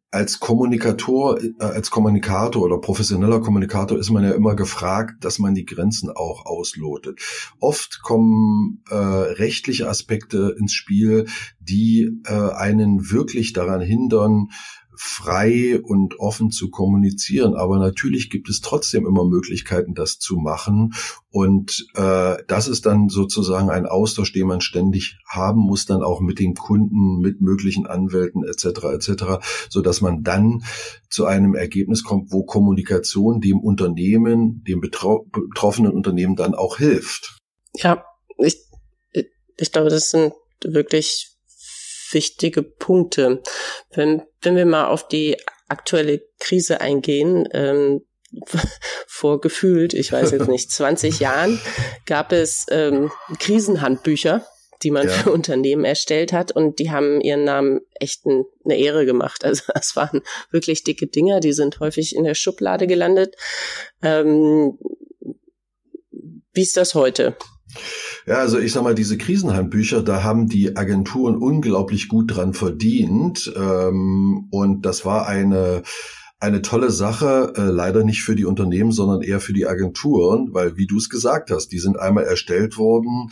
als 0.09 0.39
Kommunikator, 0.39 1.41
äh, 1.41 1.51
als 1.59 1.91
Kommunikator 1.91 2.63
oder 2.63 2.79
professioneller 2.79 3.39
Kommunikator 3.39 3.97
ist 3.97 4.09
man 4.09 4.23
ja 4.23 4.31
immer 4.31 4.55
gefragt, 4.55 5.23
dass 5.23 5.39
man 5.39 5.53
die 5.53 5.65
Grenzen 5.65 6.09
auch 6.09 6.45
auslotet. 6.45 7.19
Oft 7.59 8.01
kommen 8.01 8.83
äh, 8.89 8.95
rechtliche 8.95 9.87
Aspekte 9.87 10.55
ins 10.59 10.73
Spiel, 10.73 11.27
die 11.59 12.09
äh, 12.25 12.33
einen 12.33 13.11
wirklich 13.11 13.53
daran 13.53 13.81
hindern, 13.81 14.49
frei 14.95 15.79
und 15.81 16.19
offen 16.19 16.51
zu 16.51 16.69
kommunizieren. 16.69 17.55
Aber 17.55 17.77
natürlich 17.77 18.29
gibt 18.29 18.49
es 18.49 18.61
trotzdem 18.61 19.05
immer 19.05 19.25
Möglichkeiten, 19.25 19.93
das 19.93 20.19
zu 20.19 20.37
machen. 20.37 20.93
Und 21.29 21.87
äh, 21.95 22.37
das 22.47 22.67
ist 22.67 22.85
dann 22.85 23.09
sozusagen 23.09 23.69
ein 23.69 23.85
Austausch, 23.85 24.33
den 24.33 24.47
man 24.47 24.61
ständig 24.61 25.17
haben 25.27 25.61
muss, 25.61 25.85
dann 25.85 26.03
auch 26.03 26.21
mit 26.21 26.39
den 26.39 26.55
Kunden, 26.55 27.19
mit 27.19 27.41
möglichen 27.41 27.87
Anwälten 27.87 28.43
etc. 28.43 28.65
etc., 28.93 29.23
so 29.69 29.81
dass 29.81 30.01
man 30.01 30.23
dann 30.23 30.63
zu 31.09 31.25
einem 31.25 31.55
Ergebnis 31.55 32.03
kommt, 32.03 32.31
wo 32.31 32.43
Kommunikation 32.43 33.39
dem 33.39 33.59
Unternehmen, 33.59 34.63
dem 34.67 34.81
betroffenen 34.81 35.91
Unternehmen 35.91 36.35
dann 36.35 36.53
auch 36.53 36.77
hilft. 36.77 37.37
Ja, 37.75 38.03
ich, 38.37 38.57
ich 39.57 39.71
glaube, 39.71 39.89
das 39.89 40.09
sind 40.09 40.33
wirklich 40.63 41.30
wichtige 42.13 42.63
Punkte. 42.63 43.41
Wenn, 43.91 44.23
wenn 44.41 44.55
wir 44.55 44.65
mal 44.65 44.87
auf 44.87 45.07
die 45.07 45.37
aktuelle 45.67 46.21
Krise 46.39 46.81
eingehen, 46.81 47.47
ähm, 47.53 48.01
vor 49.07 49.41
gefühlt, 49.41 49.93
ich 49.93 50.11
weiß 50.11 50.31
jetzt 50.31 50.47
nicht, 50.47 50.71
20 50.71 51.19
Jahren 51.19 51.59
gab 52.05 52.31
es 52.31 52.65
ähm, 52.69 53.11
Krisenhandbücher 53.39 54.45
die 54.83 54.91
man 54.91 55.07
ja. 55.07 55.13
für 55.13 55.31
Unternehmen 55.31 55.85
erstellt 55.85 56.33
hat. 56.33 56.51
Und 56.51 56.79
die 56.79 56.91
haben 56.91 57.21
ihren 57.21 57.43
Namen 57.43 57.81
echt 57.93 58.25
eine 58.25 58.77
Ehre 58.77 59.05
gemacht. 59.05 59.45
Also 59.45 59.63
es 59.75 59.95
waren 59.95 60.21
wirklich 60.49 60.83
dicke 60.83 61.07
Dinger, 61.07 61.39
die 61.39 61.53
sind 61.53 61.79
häufig 61.79 62.15
in 62.15 62.23
der 62.23 62.35
Schublade 62.35 62.87
gelandet. 62.87 63.35
Ähm, 64.01 64.77
wie 66.53 66.61
ist 66.63 66.77
das 66.77 66.95
heute? 66.95 67.35
Ja, 68.25 68.35
also 68.35 68.59
ich 68.59 68.71
sag 68.71 68.83
mal, 68.83 68.95
diese 68.95 69.17
Krisenhandbücher, 69.17 70.03
da 70.03 70.23
haben 70.23 70.47
die 70.47 70.75
Agenturen 70.75 71.35
unglaublich 71.35 72.07
gut 72.07 72.35
dran 72.35 72.53
verdient. 72.53 73.51
Ähm, 73.55 74.47
und 74.51 74.85
das 74.85 75.05
war 75.05 75.27
eine 75.27 75.83
eine 76.41 76.63
tolle 76.63 76.89
Sache, 76.89 77.53
äh, 77.55 77.61
leider 77.61 78.03
nicht 78.03 78.23
für 78.23 78.35
die 78.35 78.45
Unternehmen, 78.45 78.91
sondern 78.91 79.21
eher 79.21 79.39
für 79.39 79.53
die 79.53 79.67
Agenturen, 79.67 80.49
weil 80.53 80.75
wie 80.75 80.87
du 80.87 80.97
es 80.97 81.07
gesagt 81.07 81.51
hast, 81.51 81.67
die 81.67 81.77
sind 81.77 81.99
einmal 81.99 82.23
erstellt 82.23 82.79
worden 82.79 83.29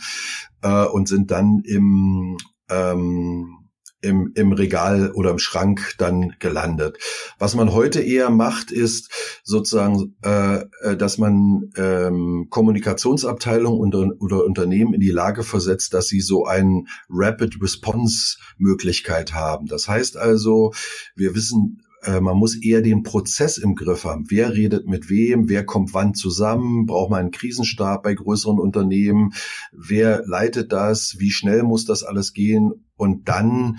äh, 0.62 0.84
und 0.84 1.08
sind 1.08 1.32
dann 1.32 1.60
im 1.64 2.36
ähm, 2.70 3.59
im, 4.02 4.32
im 4.34 4.52
Regal 4.52 5.12
oder 5.12 5.30
im 5.30 5.38
Schrank 5.38 5.94
dann 5.98 6.34
gelandet. 6.38 6.98
Was 7.38 7.54
man 7.54 7.72
heute 7.72 8.00
eher 8.00 8.30
macht, 8.30 8.70
ist 8.70 9.10
sozusagen, 9.44 10.16
äh, 10.22 10.64
äh 10.82 10.96
dass 10.96 11.18
man 11.18 11.70
ähm, 11.76 12.46
Kommunikationsabteilungen 12.50 13.80
oder, 13.80 14.12
oder 14.20 14.44
Unternehmen 14.44 14.94
in 14.94 15.00
die 15.00 15.10
Lage 15.10 15.42
versetzt, 15.42 15.94
dass 15.94 16.08
sie 16.08 16.20
so 16.20 16.46
eine 16.46 16.84
Rapid 17.08 17.60
Response 17.62 18.38
Möglichkeit 18.58 19.34
haben. 19.34 19.66
Das 19.66 19.88
heißt 19.88 20.16
also, 20.16 20.72
wir 21.14 21.34
wissen 21.34 21.82
man 22.06 22.36
muss 22.36 22.56
eher 22.56 22.80
den 22.80 23.02
Prozess 23.02 23.58
im 23.58 23.74
Griff 23.74 24.04
haben. 24.04 24.24
Wer 24.28 24.54
redet 24.54 24.86
mit 24.86 25.10
wem? 25.10 25.48
Wer 25.48 25.64
kommt 25.64 25.92
wann 25.92 26.14
zusammen? 26.14 26.86
Braucht 26.86 27.10
man 27.10 27.20
einen 27.20 27.30
Krisenstab 27.30 28.02
bei 28.02 28.14
größeren 28.14 28.58
Unternehmen? 28.58 29.32
Wer 29.72 30.22
leitet 30.26 30.72
das? 30.72 31.16
Wie 31.18 31.30
schnell 31.30 31.62
muss 31.62 31.84
das 31.84 32.02
alles 32.02 32.32
gehen? 32.32 32.86
Und 32.96 33.28
dann 33.28 33.78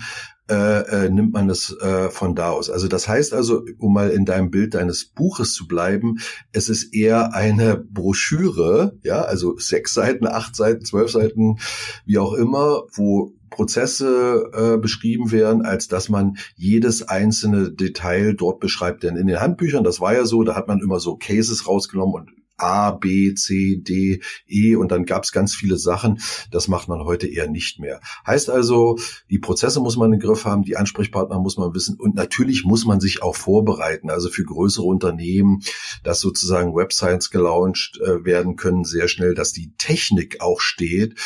äh, 0.52 1.06
äh, 1.06 1.08
nimmt 1.08 1.32
man 1.32 1.48
es 1.48 1.74
äh, 1.80 2.10
von 2.10 2.34
da 2.34 2.50
aus. 2.50 2.68
Also 2.68 2.88
das 2.88 3.08
heißt 3.08 3.32
also, 3.32 3.64
um 3.78 3.94
mal 3.94 4.10
in 4.10 4.24
deinem 4.24 4.50
Bild 4.50 4.74
deines 4.74 5.06
Buches 5.06 5.54
zu 5.54 5.66
bleiben, 5.66 6.18
es 6.52 6.68
ist 6.68 6.94
eher 6.94 7.32
eine 7.32 7.76
Broschüre, 7.76 8.98
ja, 9.02 9.22
also 9.22 9.56
sechs 9.56 9.94
Seiten, 9.94 10.26
acht 10.26 10.54
Seiten, 10.54 10.84
zwölf 10.84 11.10
Seiten, 11.10 11.58
wie 12.04 12.18
auch 12.18 12.34
immer, 12.34 12.82
wo 12.92 13.32
Prozesse 13.52 14.50
äh, 14.52 14.78
beschrieben 14.78 15.30
werden, 15.30 15.62
als 15.62 15.86
dass 15.86 16.08
man 16.08 16.36
jedes 16.56 17.08
einzelne 17.08 17.70
Detail 17.70 18.34
dort 18.34 18.58
beschreibt. 18.58 19.04
Denn 19.04 19.16
in 19.16 19.28
den 19.28 19.40
Handbüchern, 19.40 19.84
das 19.84 20.00
war 20.00 20.14
ja 20.14 20.24
so, 20.24 20.42
da 20.42 20.56
hat 20.56 20.66
man 20.66 20.80
immer 20.80 20.98
so 20.98 21.16
Cases 21.16 21.68
rausgenommen 21.68 22.14
und 22.14 22.41
A, 22.62 22.92
B, 22.92 23.34
C, 23.34 23.76
D, 23.76 24.22
E 24.46 24.76
und 24.76 24.92
dann 24.92 25.04
gab 25.04 25.24
es 25.24 25.32
ganz 25.32 25.54
viele 25.54 25.76
Sachen. 25.76 26.20
Das 26.50 26.68
macht 26.68 26.88
man 26.88 27.04
heute 27.04 27.26
eher 27.26 27.48
nicht 27.48 27.80
mehr. 27.80 28.00
Heißt 28.26 28.50
also, 28.50 28.98
die 29.30 29.38
Prozesse 29.38 29.80
muss 29.80 29.96
man 29.96 30.12
im 30.12 30.20
Griff 30.20 30.44
haben, 30.44 30.62
die 30.62 30.76
Ansprechpartner 30.76 31.38
muss 31.38 31.56
man 31.56 31.74
wissen 31.74 31.98
und 31.98 32.14
natürlich 32.14 32.64
muss 32.64 32.84
man 32.84 33.00
sich 33.00 33.22
auch 33.22 33.36
vorbereiten. 33.36 34.10
Also 34.10 34.28
für 34.28 34.44
größere 34.44 34.84
Unternehmen, 34.84 35.60
dass 36.04 36.20
sozusagen 36.20 36.74
Websites 36.74 37.30
gelauncht 37.30 37.98
äh, 38.00 38.24
werden 38.24 38.56
können 38.56 38.84
sehr 38.84 39.08
schnell, 39.08 39.34
dass 39.34 39.52
die 39.52 39.72
Technik 39.76 40.40
auch 40.40 40.60
steht 40.60 41.18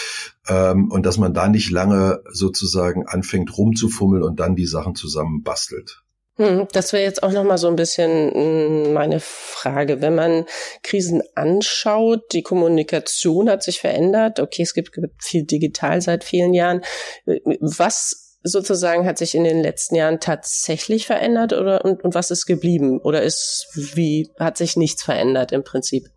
ähm, 0.48 0.90
und 0.90 1.04
dass 1.04 1.18
man 1.18 1.34
da 1.34 1.48
nicht 1.48 1.70
lange 1.70 2.22
sozusagen 2.30 3.06
anfängt 3.06 3.56
rumzufummeln 3.56 4.22
und 4.22 4.40
dann 4.40 4.56
die 4.56 4.66
Sachen 4.66 4.94
zusammen 4.94 5.42
bastelt. 5.42 6.02
Hm, 6.36 6.68
das 6.72 6.92
wäre 6.92 7.02
jetzt 7.02 7.22
auch 7.22 7.32
noch 7.32 7.44
mal 7.44 7.56
so 7.56 7.68
ein 7.68 7.76
bisschen 7.76 8.32
hm, 8.32 8.92
meine 8.92 9.20
Frage. 9.20 10.02
Wenn 10.02 10.14
man 10.14 10.44
Krisen 10.82 11.22
anschaut, 11.34 12.32
die 12.32 12.42
Kommunikation 12.42 13.48
hat 13.48 13.62
sich 13.62 13.80
verändert. 13.80 14.38
Okay, 14.40 14.62
es 14.62 14.74
gibt 14.74 14.90
viel 15.18 15.44
digital 15.44 16.00
seit 16.02 16.24
vielen 16.24 16.52
Jahren. 16.52 16.82
Was 17.24 18.38
sozusagen 18.42 19.06
hat 19.06 19.18
sich 19.18 19.34
in 19.34 19.44
den 19.44 19.60
letzten 19.60 19.96
Jahren 19.96 20.20
tatsächlich 20.20 21.06
verändert 21.06 21.52
oder 21.52 21.84
und, 21.84 22.04
und 22.04 22.14
was 22.14 22.30
ist 22.30 22.46
geblieben? 22.46 23.00
Oder 23.00 23.22
ist 23.22 23.68
wie 23.74 24.30
hat 24.38 24.58
sich 24.58 24.76
nichts 24.76 25.02
verändert 25.02 25.52
im 25.52 25.64
Prinzip? 25.64 26.08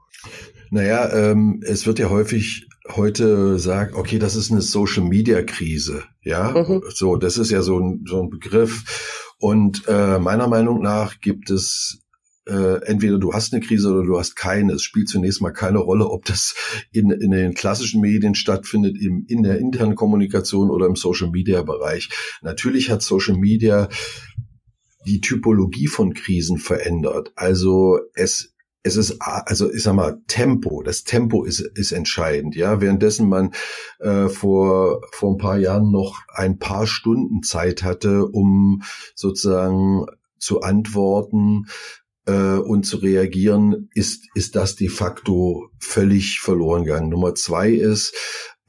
Naja, 0.70 1.12
ähm, 1.14 1.64
es 1.66 1.88
wird 1.88 1.98
ja 1.98 2.10
häufig 2.10 2.68
heute 2.96 3.60
sagt, 3.60 3.96
okay, 3.96 4.20
das 4.20 4.36
ist 4.36 4.52
eine 4.52 4.62
Social 4.62 5.04
Media 5.04 5.42
Krise, 5.44 6.04
ja, 6.24 6.52
mhm. 6.52 6.84
so, 6.90 7.16
das 7.16 7.38
ist 7.38 7.52
ja 7.52 7.62
so 7.62 7.80
ein, 7.80 8.06
so 8.08 8.22
ein 8.22 8.30
Begriff. 8.30 9.28
Und 9.40 9.84
äh, 9.88 10.20
meiner 10.20 10.48
Meinung 10.48 10.82
nach 10.82 11.22
gibt 11.22 11.50
es 11.50 12.04
äh, 12.50 12.84
entweder 12.86 13.20
du 13.20 13.34
hast 13.34 13.54
eine 13.54 13.64
Krise 13.64 13.90
oder 13.90 14.04
du 14.04 14.18
hast 14.18 14.36
keine. 14.36 14.74
Es 14.74 14.84
spielt 14.84 15.08
zunächst 15.08 15.42
mal 15.42 15.52
keine 15.52 15.80
Rolle, 15.80 16.10
ob 16.10 16.26
das 16.26 16.56
in, 16.92 17.12
in 17.12 17.32
den 17.32 17.54
klassischen 17.54 18.02
Medien 18.02 18.36
stattfindet, 18.36 18.98
im, 19.00 19.26
in 19.28 19.44
der 19.44 19.60
internen 19.60 19.96
Kommunikation 19.96 20.70
oder 20.70 20.88
im 20.88 20.96
Social 20.96 21.30
Media 21.30 21.62
Bereich. 21.62 22.10
Natürlich 22.42 22.90
hat 22.90 23.02
Social 23.02 23.38
Media 23.38 23.88
die 25.06 25.22
Typologie 25.22 25.88
von 25.88 26.14
Krisen 26.14 26.58
verändert. 26.58 27.32
Also 27.36 28.00
es 28.16 28.54
es 28.84 28.96
ist, 28.96 29.18
also 29.22 29.72
ich 29.72 29.84
sag 29.84 29.94
mal, 29.94 30.22
Tempo, 30.28 30.82
das 30.84 31.04
Tempo 31.04 31.44
ist, 31.44 31.60
ist 31.60 31.92
entscheidend, 31.92 32.56
ja. 32.56 32.80
Währenddessen 32.80 33.28
man 33.28 33.54
äh, 34.00 34.30
vor, 34.30 35.02
vor 35.12 35.34
ein 35.34 35.38
paar 35.38 35.58
Jahren 35.58 35.92
noch 35.92 36.22
ein 36.30 36.60
paar 36.60 36.88
Stunden 36.88 37.44
Zeit 37.44 37.84
hatte, 37.84 38.26
um 38.26 38.84
sozusagen 39.16 40.06
zu 40.38 40.62
antworten 40.62 41.66
äh, 42.26 42.56
und 42.58 42.86
zu 42.86 42.98
reagieren, 42.98 43.90
ist, 43.94 44.28
ist 44.34 44.56
das 44.56 44.76
de 44.76 44.88
facto 44.88 45.70
völlig 45.80 46.40
verloren 46.40 46.86
gegangen. 46.86 47.10
Nummer 47.10 47.36
zwei 47.36 47.72
ist, 47.72 48.16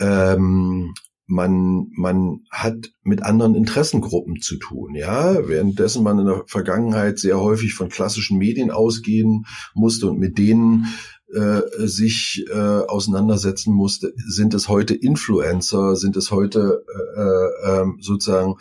ähm, 0.00 0.92
man, 1.30 1.86
man 1.92 2.40
hat 2.50 2.90
mit 3.02 3.22
anderen 3.22 3.54
Interessengruppen 3.54 4.40
zu 4.40 4.56
tun, 4.56 4.94
ja, 4.94 5.46
währenddessen 5.46 6.02
man 6.02 6.18
in 6.18 6.26
der 6.26 6.42
Vergangenheit 6.46 7.18
sehr 7.18 7.40
häufig 7.40 7.72
von 7.74 7.88
klassischen 7.88 8.36
Medien 8.36 8.70
ausgehen 8.70 9.46
musste 9.74 10.08
und 10.08 10.18
mit 10.18 10.38
denen 10.38 10.86
äh, 11.32 11.60
sich 11.86 12.44
äh, 12.50 12.58
auseinandersetzen 12.58 13.72
musste, 13.72 14.12
sind 14.16 14.54
es 14.54 14.68
heute 14.68 14.94
Influencer, 14.94 15.94
sind 15.94 16.16
es 16.16 16.32
heute 16.32 16.84
äh, 17.16 17.20
äh, 17.20 17.80
ähm, 17.80 17.98
sozusagen 18.00 18.56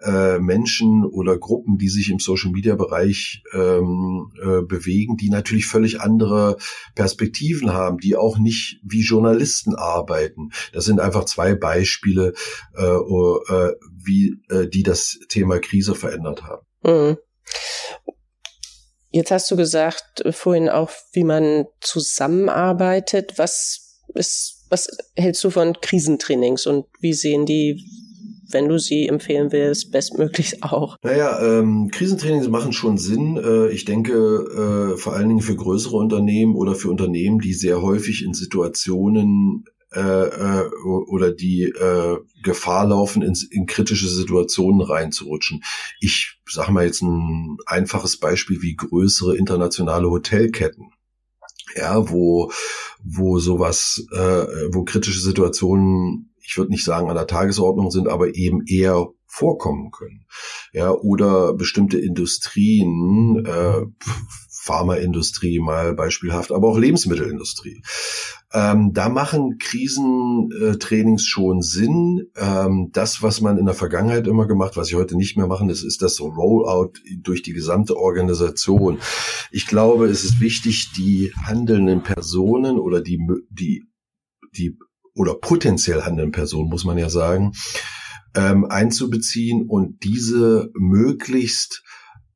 äh, 0.00 0.38
Menschen 0.38 1.04
oder 1.04 1.38
Gruppen, 1.38 1.78
die 1.78 1.88
sich 1.88 2.10
im 2.10 2.18
Social 2.18 2.50
Media 2.52 2.76
Bereich 2.76 3.42
ähm, 3.52 4.32
äh, 4.40 4.62
bewegen, 4.62 5.16
die 5.16 5.30
natürlich 5.30 5.66
völlig 5.66 6.00
andere 6.00 6.56
Perspektiven 6.94 7.72
haben, 7.72 7.98
die 7.98 8.16
auch 8.16 8.38
nicht 8.38 8.80
wie 8.84 9.00
Journalisten 9.00 9.74
arbeiten. 9.74 10.50
Das 10.72 10.84
sind 10.84 11.00
einfach 11.00 11.24
zwei 11.24 11.54
Beispiele, 11.54 12.34
äh, 12.76 12.82
äh, 12.84 13.74
wie 14.04 14.36
äh, 14.50 14.68
die 14.68 14.82
das 14.82 15.18
Thema 15.28 15.58
Krise 15.58 15.94
verändert 15.94 16.44
haben. 16.44 16.66
Mhm. 16.82 17.16
Jetzt 19.10 19.30
hast 19.30 19.50
du 19.50 19.56
gesagt 19.56 20.20
äh, 20.20 20.32
vorhin 20.32 20.68
auch, 20.68 20.90
wie 21.12 21.24
man 21.24 21.66
zusammenarbeitet. 21.80 23.34
Was 23.36 24.02
ist, 24.14 24.66
was 24.68 24.88
hältst 25.16 25.42
du 25.44 25.50
von 25.50 25.74
Krisentrainings 25.80 26.66
und 26.66 26.86
wie 27.00 27.14
sehen 27.14 27.46
die 27.46 27.82
wenn 28.50 28.68
du 28.68 28.78
sie 28.78 29.08
empfehlen 29.08 29.52
willst, 29.52 29.90
bestmöglichst 29.92 30.62
auch. 30.62 30.96
Naja, 31.02 31.40
ähm, 31.40 31.90
Krisentrainings 31.90 32.48
machen 32.48 32.72
schon 32.72 32.98
Sinn. 32.98 33.36
Äh, 33.36 33.68
ich 33.70 33.84
denke, 33.84 34.12
äh, 34.12 34.96
vor 34.96 35.14
allen 35.14 35.28
Dingen 35.28 35.42
für 35.42 35.56
größere 35.56 35.96
Unternehmen 35.96 36.54
oder 36.54 36.74
für 36.74 36.90
Unternehmen, 36.90 37.38
die 37.38 37.52
sehr 37.52 37.82
häufig 37.82 38.24
in 38.24 38.34
Situationen 38.34 39.64
äh, 39.94 40.00
äh, 40.00 40.68
oder 40.84 41.32
die 41.32 41.62
äh, 41.62 42.18
Gefahr 42.42 42.86
laufen, 42.86 43.22
in, 43.22 43.34
in 43.50 43.66
kritische 43.66 44.08
Situationen 44.08 44.82
reinzurutschen. 44.82 45.62
Ich 46.00 46.38
sage 46.46 46.72
mal 46.72 46.84
jetzt 46.84 47.02
ein 47.02 47.56
einfaches 47.66 48.18
Beispiel 48.18 48.60
wie 48.60 48.76
größere 48.76 49.36
internationale 49.36 50.10
Hotelketten 50.10 50.92
ja, 51.76 52.10
wo, 52.10 52.50
wo 53.02 53.38
sowas, 53.38 54.04
äh, 54.12 54.46
wo 54.72 54.84
kritische 54.84 55.20
Situationen 55.20 56.27
ich 56.48 56.56
würde 56.56 56.70
nicht 56.70 56.84
sagen 56.84 57.10
an 57.10 57.16
der 57.16 57.26
Tagesordnung 57.26 57.90
sind, 57.90 58.08
aber 58.08 58.34
eben 58.34 58.64
eher 58.66 59.08
vorkommen 59.26 59.90
können. 59.90 60.24
Ja, 60.72 60.92
oder 60.92 61.52
bestimmte 61.52 61.98
Industrien, 61.98 63.44
äh, 63.44 63.84
Pharmaindustrie 64.50 65.60
mal 65.60 65.92
beispielhaft, 65.92 66.50
aber 66.50 66.68
auch 66.68 66.78
Lebensmittelindustrie. 66.78 67.82
Ähm, 68.52 68.92
da 68.94 69.10
machen 69.10 69.58
Krisentrainings 69.58 71.26
schon 71.26 71.60
Sinn. 71.60 72.30
Ähm, 72.34 72.88
das, 72.92 73.22
was 73.22 73.42
man 73.42 73.58
in 73.58 73.66
der 73.66 73.74
Vergangenheit 73.74 74.26
immer 74.26 74.46
gemacht, 74.46 74.78
was 74.78 74.88
ich 74.88 74.94
heute 74.94 75.16
nicht 75.16 75.36
mehr 75.36 75.48
machen, 75.48 75.68
ist, 75.68 75.82
ist 75.82 76.00
das 76.00 76.18
Rollout 76.18 76.94
durch 77.18 77.42
die 77.42 77.52
gesamte 77.52 77.96
Organisation. 77.98 78.98
Ich 79.50 79.66
glaube, 79.66 80.06
es 80.06 80.24
ist 80.24 80.40
wichtig, 80.40 80.92
die 80.96 81.30
handelnden 81.44 82.02
Personen 82.02 82.78
oder 82.78 83.02
die, 83.02 83.18
die, 83.50 83.84
die 84.56 84.78
oder 85.18 85.34
potenziell 85.34 86.02
handelnden 86.02 86.32
Personen, 86.32 86.68
muss 86.68 86.84
man 86.84 86.98
ja 86.98 87.10
sagen, 87.10 87.52
ähm, 88.34 88.66
einzubeziehen 88.66 89.66
und 89.68 90.04
diese 90.04 90.70
möglichst 90.74 91.82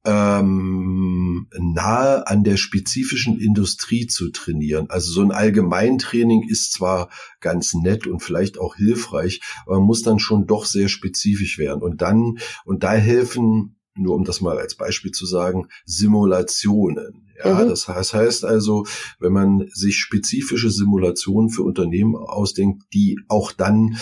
ähm, 0.04 1.46
nahe 1.56 2.26
an 2.26 2.42
der 2.42 2.56
spezifischen 2.56 3.38
Industrie 3.38 4.08
zu 4.08 4.30
trainieren. 4.30 4.90
Also 4.90 5.12
so 5.12 5.22
ein 5.22 5.30
Allgemeintraining 5.30 6.48
ist 6.48 6.72
zwar 6.72 7.08
ganz 7.40 7.72
nett 7.74 8.08
und 8.08 8.20
vielleicht 8.20 8.58
auch 8.58 8.74
hilfreich, 8.74 9.40
aber 9.64 9.76
man 9.76 9.86
muss 9.86 10.02
dann 10.02 10.18
schon 10.18 10.46
doch 10.46 10.64
sehr 10.64 10.88
spezifisch 10.88 11.58
werden. 11.58 11.82
Und 11.82 12.02
dann, 12.02 12.38
und 12.64 12.82
da 12.82 12.92
helfen 12.94 13.76
nur 13.94 14.14
um 14.14 14.24
das 14.24 14.40
mal 14.40 14.58
als 14.58 14.74
Beispiel 14.74 15.10
zu 15.10 15.26
sagen, 15.26 15.68
Simulationen. 15.84 17.28
Ja, 17.42 17.54
mhm. 17.54 17.68
das 17.68 17.88
heißt, 17.88 18.14
heißt 18.14 18.44
also, 18.44 18.86
wenn 19.18 19.32
man 19.32 19.68
sich 19.72 19.98
spezifische 19.98 20.70
Simulationen 20.70 21.50
für 21.50 21.62
Unternehmen 21.62 22.16
ausdenkt, 22.16 22.84
die 22.92 23.18
auch 23.28 23.52
dann 23.52 23.98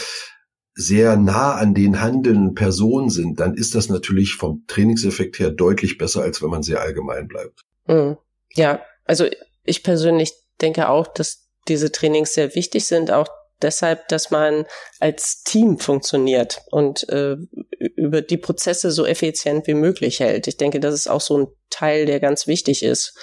sehr 0.75 1.17
nah 1.17 1.55
an 1.55 1.75
den 1.75 2.01
handelnden 2.01 2.55
Personen 2.55 3.11
sind, 3.11 3.41
dann 3.41 3.55
ist 3.55 3.75
das 3.75 3.89
natürlich 3.89 4.35
vom 4.35 4.65
Trainingseffekt 4.67 5.39
her 5.39 5.51
deutlich 5.51 5.99
besser, 5.99 6.23
als 6.23 6.43
wenn 6.43 6.51
man 6.51 6.63
sehr 6.63 6.81
allgemein 6.81 7.29
bleibt. 7.29 7.61
Mhm. 7.87 8.17
Ja, 8.55 8.81
also 9.05 9.27
ich 9.65 9.83
persönlich 9.83 10.33
denke 10.61 10.89
auch, 10.89 11.07
dass 11.07 11.49
diese 11.69 11.93
Trainings 11.93 12.35
sehr 12.35 12.55
wichtig 12.55 12.87
sind, 12.87 13.11
auch 13.11 13.29
deshalb, 13.63 14.09
dass 14.09 14.31
man 14.31 14.65
als 14.99 15.43
Team 15.43 15.79
funktioniert 15.79 16.63
und 16.71 17.09
äh, 17.09 17.37
über 17.81 18.21
die 18.21 18.37
Prozesse 18.37 18.91
so 18.91 19.07
effizient 19.07 19.67
wie 19.67 19.75
möglich 19.75 20.21
hält. 20.21 20.47
Ich 20.47 20.59
denke, 20.59 20.81
das 20.81 20.95
ist 20.95 21.09
auch 21.09 21.21
so 21.21 21.39
ein 21.39 21.47
Teil, 21.71 22.05
der 22.05 22.21
ganz 22.21 22.47
wichtig 22.47 22.83
ist. 22.83 23.15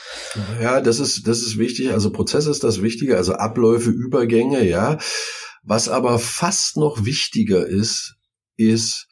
Ja, 0.60 0.82
das 0.82 1.00
ist, 1.00 1.28
das 1.28 1.42
ist 1.42 1.60
wichtig. 1.60 1.92
Also 1.92 2.12
Prozess 2.12 2.48
ist 2.48 2.64
das 2.64 2.82
Wichtige, 2.82 3.18
also 3.18 3.34
Abläufe, 3.34 3.92
Übergänge, 3.92 4.64
ja. 4.68 4.98
Was 5.64 5.90
aber 5.90 6.18
fast 6.18 6.78
noch 6.78 7.06
wichtiger 7.06 7.68
ist, 7.68 8.16
ist, 8.56 9.08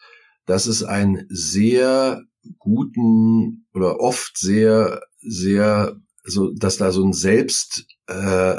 dass 0.46 0.66
es 0.66 0.84
einen 0.84 1.26
sehr 1.30 2.24
guten 2.58 3.68
oder 3.74 4.00
oft 4.00 4.38
sehr, 4.38 5.02
sehr, 5.22 5.96
so, 6.24 6.52
dass 6.54 6.78
da 6.78 6.92
so 6.92 7.04
ein 7.04 7.14
Selbst 7.14 7.86
äh, 8.10 8.14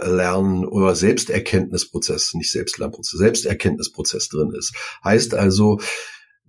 Lernen 0.09 0.67
oder 0.67 0.95
Selbsterkenntnisprozess, 0.95 2.35
nicht 2.35 2.51
Selbstlernprozess, 2.51 3.19
Selbsterkenntnisprozess 3.19 4.29
drin 4.29 4.53
ist. 4.57 4.73
Heißt 5.03 5.35
also, 5.35 5.81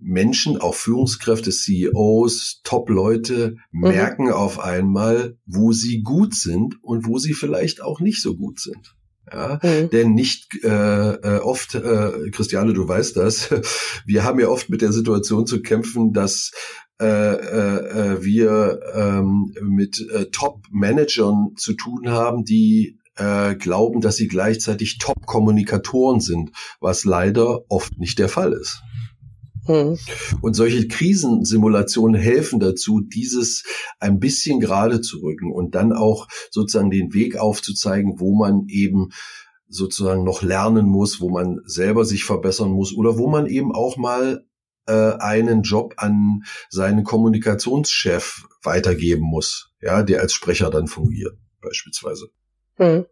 Menschen, 0.00 0.58
auch 0.58 0.74
Führungskräfte, 0.74 1.50
CEOs, 1.50 2.60
Top-Leute 2.64 3.56
mhm. 3.70 3.80
merken 3.80 4.30
auf 4.30 4.58
einmal, 4.58 5.36
wo 5.46 5.72
sie 5.72 6.02
gut 6.02 6.34
sind 6.34 6.82
und 6.82 7.06
wo 7.06 7.18
sie 7.18 7.34
vielleicht 7.34 7.82
auch 7.82 8.00
nicht 8.00 8.22
so 8.22 8.36
gut 8.36 8.60
sind. 8.60 8.94
Ja, 9.30 9.60
mhm. 9.62 9.90
denn 9.90 10.14
nicht 10.14 10.64
äh, 10.64 10.68
äh, 10.68 11.40
oft, 11.40 11.74
äh, 11.74 12.30
Christiane, 12.30 12.72
du 12.72 12.88
weißt 12.88 13.16
das, 13.16 13.50
wir 14.06 14.24
haben 14.24 14.40
ja 14.40 14.48
oft 14.48 14.70
mit 14.70 14.80
der 14.80 14.92
Situation 14.92 15.46
zu 15.46 15.60
kämpfen, 15.60 16.12
dass 16.12 16.52
äh, 17.00 17.04
äh, 17.06 18.14
äh, 18.14 18.24
wir 18.24 18.80
ähm, 18.94 19.54
mit 19.60 20.00
äh, 20.10 20.26
Top-Managern 20.32 21.52
zu 21.56 21.74
tun 21.74 22.08
haben, 22.08 22.44
die 22.44 22.98
äh, 23.16 23.54
glauben, 23.54 24.00
dass 24.00 24.16
sie 24.16 24.28
gleichzeitig 24.28 24.98
Top-Kommunikatoren 24.98 26.20
sind, 26.20 26.50
was 26.80 27.04
leider 27.04 27.70
oft 27.70 27.98
nicht 27.98 28.18
der 28.18 28.28
Fall 28.28 28.52
ist. 28.52 28.82
Hm. 29.68 29.98
Und 30.40 30.54
solche 30.54 30.88
Krisensimulationen 30.88 32.18
helfen 32.18 32.58
dazu, 32.58 33.00
dieses 33.00 33.64
ein 34.00 34.18
bisschen 34.18 34.60
gerade 34.60 35.02
zu 35.02 35.18
rücken 35.18 35.52
und 35.52 35.74
dann 35.74 35.92
auch 35.92 36.26
sozusagen 36.50 36.90
den 36.90 37.12
Weg 37.12 37.36
aufzuzeigen, 37.36 38.18
wo 38.18 38.34
man 38.34 38.64
eben 38.68 39.10
sozusagen 39.68 40.24
noch 40.24 40.42
lernen 40.42 40.86
muss, 40.86 41.20
wo 41.20 41.28
man 41.28 41.60
selber 41.66 42.06
sich 42.06 42.24
verbessern 42.24 42.70
muss 42.70 42.96
oder 42.96 43.18
wo 43.18 43.28
man 43.28 43.46
eben 43.46 43.74
auch 43.74 43.98
mal 43.98 44.46
äh, 44.86 45.12
einen 45.18 45.60
Job 45.62 45.94
an 45.98 46.44
seinen 46.70 47.04
Kommunikationschef 47.04 48.46
weitergeben 48.62 49.24
muss, 49.24 49.74
ja, 49.82 50.02
der 50.02 50.22
als 50.22 50.32
Sprecher 50.32 50.70
dann 50.70 50.86
fungiert, 50.86 51.36
beispielsweise. 51.60 52.30
Hm. 52.76 53.04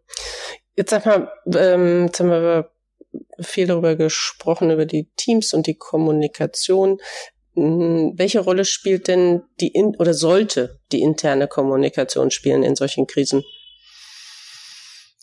Jetzt 0.75 0.89
sag 0.89 1.05
mal, 1.05 1.31
ähm, 1.53 2.05
jetzt 2.05 2.19
haben 2.19 2.29
wir 2.29 2.71
viel 3.39 3.67
darüber 3.67 3.95
gesprochen, 3.95 4.71
über 4.71 4.85
die 4.85 5.09
Teams 5.15 5.53
und 5.53 5.67
die 5.67 5.75
Kommunikation. 5.75 6.99
Hm, 7.53 8.13
welche 8.15 8.39
Rolle 8.39 8.65
spielt 8.65 9.07
denn 9.07 9.41
die 9.59 9.69
in 9.69 9.95
oder 9.97 10.13
sollte 10.13 10.79
die 10.91 11.01
interne 11.01 11.47
Kommunikation 11.47 12.31
spielen 12.31 12.63
in 12.63 12.75
solchen 12.75 13.07
Krisen? 13.07 13.43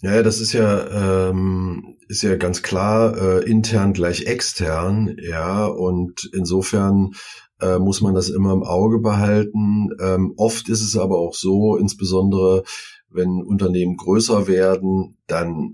Ja, 0.02 0.22
das 0.22 0.40
ist 0.40 0.52
ja 0.52 1.30
ähm, 1.30 1.96
ist 2.08 2.22
ja 2.22 2.36
ganz 2.36 2.62
klar 2.62 3.16
äh, 3.16 3.50
intern 3.50 3.94
gleich 3.94 4.26
extern, 4.26 5.16
ja 5.18 5.64
und 5.64 6.28
insofern 6.34 7.12
äh, 7.60 7.78
muss 7.78 8.00
man 8.02 8.14
das 8.14 8.28
immer 8.28 8.52
im 8.52 8.64
Auge 8.64 8.98
behalten. 8.98 9.90
Ähm, 10.00 10.34
oft 10.36 10.68
ist 10.68 10.82
es 10.82 10.96
aber 10.96 11.18
auch 11.18 11.34
so, 11.34 11.76
insbesondere 11.76 12.64
wenn 13.08 13.42
Unternehmen 13.42 13.96
größer 13.96 14.46
werden, 14.46 15.16
dann 15.26 15.72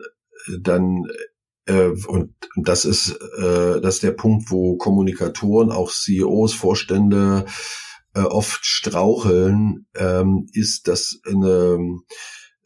dann 0.61 1.07
und 1.73 2.35
das 2.57 2.85
ist 2.85 3.11
äh, 3.39 3.81
das 3.81 3.97
ist 3.97 4.03
der 4.03 4.13
Punkt, 4.13 4.51
wo 4.51 4.77
Kommunikatoren, 4.77 5.71
auch 5.71 5.91
CEOs, 5.91 6.55
Vorstände 6.55 7.45
äh, 8.15 8.21
oft 8.21 8.65
straucheln, 8.65 9.87
ähm, 9.97 10.49
ist, 10.53 10.89
dass 10.89 11.21
eine 11.27 11.79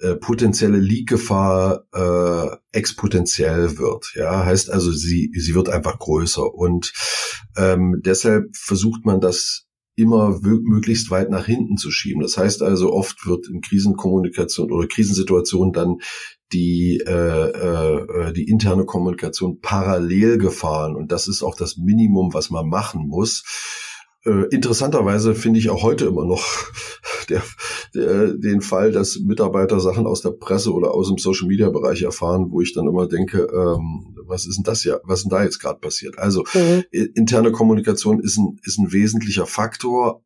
äh, 0.00 0.16
potenzielle 0.16 0.78
Leak-Gefahr 0.78 1.84
äh, 1.92 2.56
exponentiell 2.72 3.78
wird. 3.78 4.12
Ja, 4.16 4.44
heißt 4.44 4.70
also, 4.70 4.90
sie 4.90 5.30
sie 5.34 5.54
wird 5.54 5.68
einfach 5.68 5.98
größer 5.98 6.52
und 6.54 6.92
ähm, 7.56 8.00
deshalb 8.04 8.54
versucht 8.56 9.04
man 9.04 9.20
das 9.20 9.66
immer 9.96 10.40
möglichst 10.42 11.10
weit 11.10 11.30
nach 11.30 11.46
hinten 11.46 11.76
zu 11.76 11.90
schieben. 11.90 12.22
Das 12.22 12.36
heißt 12.36 12.62
also, 12.62 12.92
oft 12.92 13.26
wird 13.26 13.48
in 13.48 13.60
Krisenkommunikation 13.60 14.72
oder 14.72 14.88
Krisensituationen 14.88 15.72
dann 15.72 15.98
die 16.52 17.02
äh, 17.06 17.10
äh, 17.10 18.32
die 18.32 18.48
interne 18.48 18.84
Kommunikation 18.84 19.60
parallel 19.60 20.38
gefahren 20.38 20.94
und 20.94 21.10
das 21.10 21.26
ist 21.26 21.42
auch 21.42 21.56
das 21.56 21.76
Minimum, 21.76 22.34
was 22.34 22.50
man 22.50 22.68
machen 22.68 23.08
muss 23.08 23.44
äh, 24.24 24.46
interessanterweise 24.50 25.34
finde 25.34 25.58
ich 25.58 25.70
auch 25.70 25.82
heute 25.82 26.06
immer 26.06 26.24
noch 26.24 26.44
der, 27.30 27.42
der, 27.94 28.34
den 28.34 28.60
Fall, 28.60 28.92
dass 28.92 29.18
Mitarbeiter 29.18 29.80
Sachen 29.80 30.06
aus 30.06 30.22
der 30.22 30.30
Presse 30.30 30.72
oder 30.72 30.92
aus 30.92 31.08
dem 31.08 31.18
Social 31.18 31.48
Media 31.48 31.70
Bereich 31.70 32.02
erfahren, 32.02 32.50
wo 32.50 32.60
ich 32.60 32.72
dann 32.74 32.86
immer 32.86 33.08
denke, 33.08 33.48
ähm, 33.52 34.16
was 34.26 34.46
ist 34.46 34.56
denn 34.56 34.64
das 34.64 34.84
ja, 34.84 34.98
was 35.04 35.20
ist 35.20 35.24
denn 35.24 35.30
da 35.30 35.44
jetzt 35.44 35.58
gerade 35.58 35.78
passiert? 35.80 36.18
Also 36.18 36.44
mhm. 36.54 36.84
interne 36.90 37.52
Kommunikation 37.52 38.20
ist 38.20 38.38
ein, 38.38 38.58
ist 38.62 38.78
ein 38.78 38.92
wesentlicher 38.92 39.46
Faktor. 39.46 40.24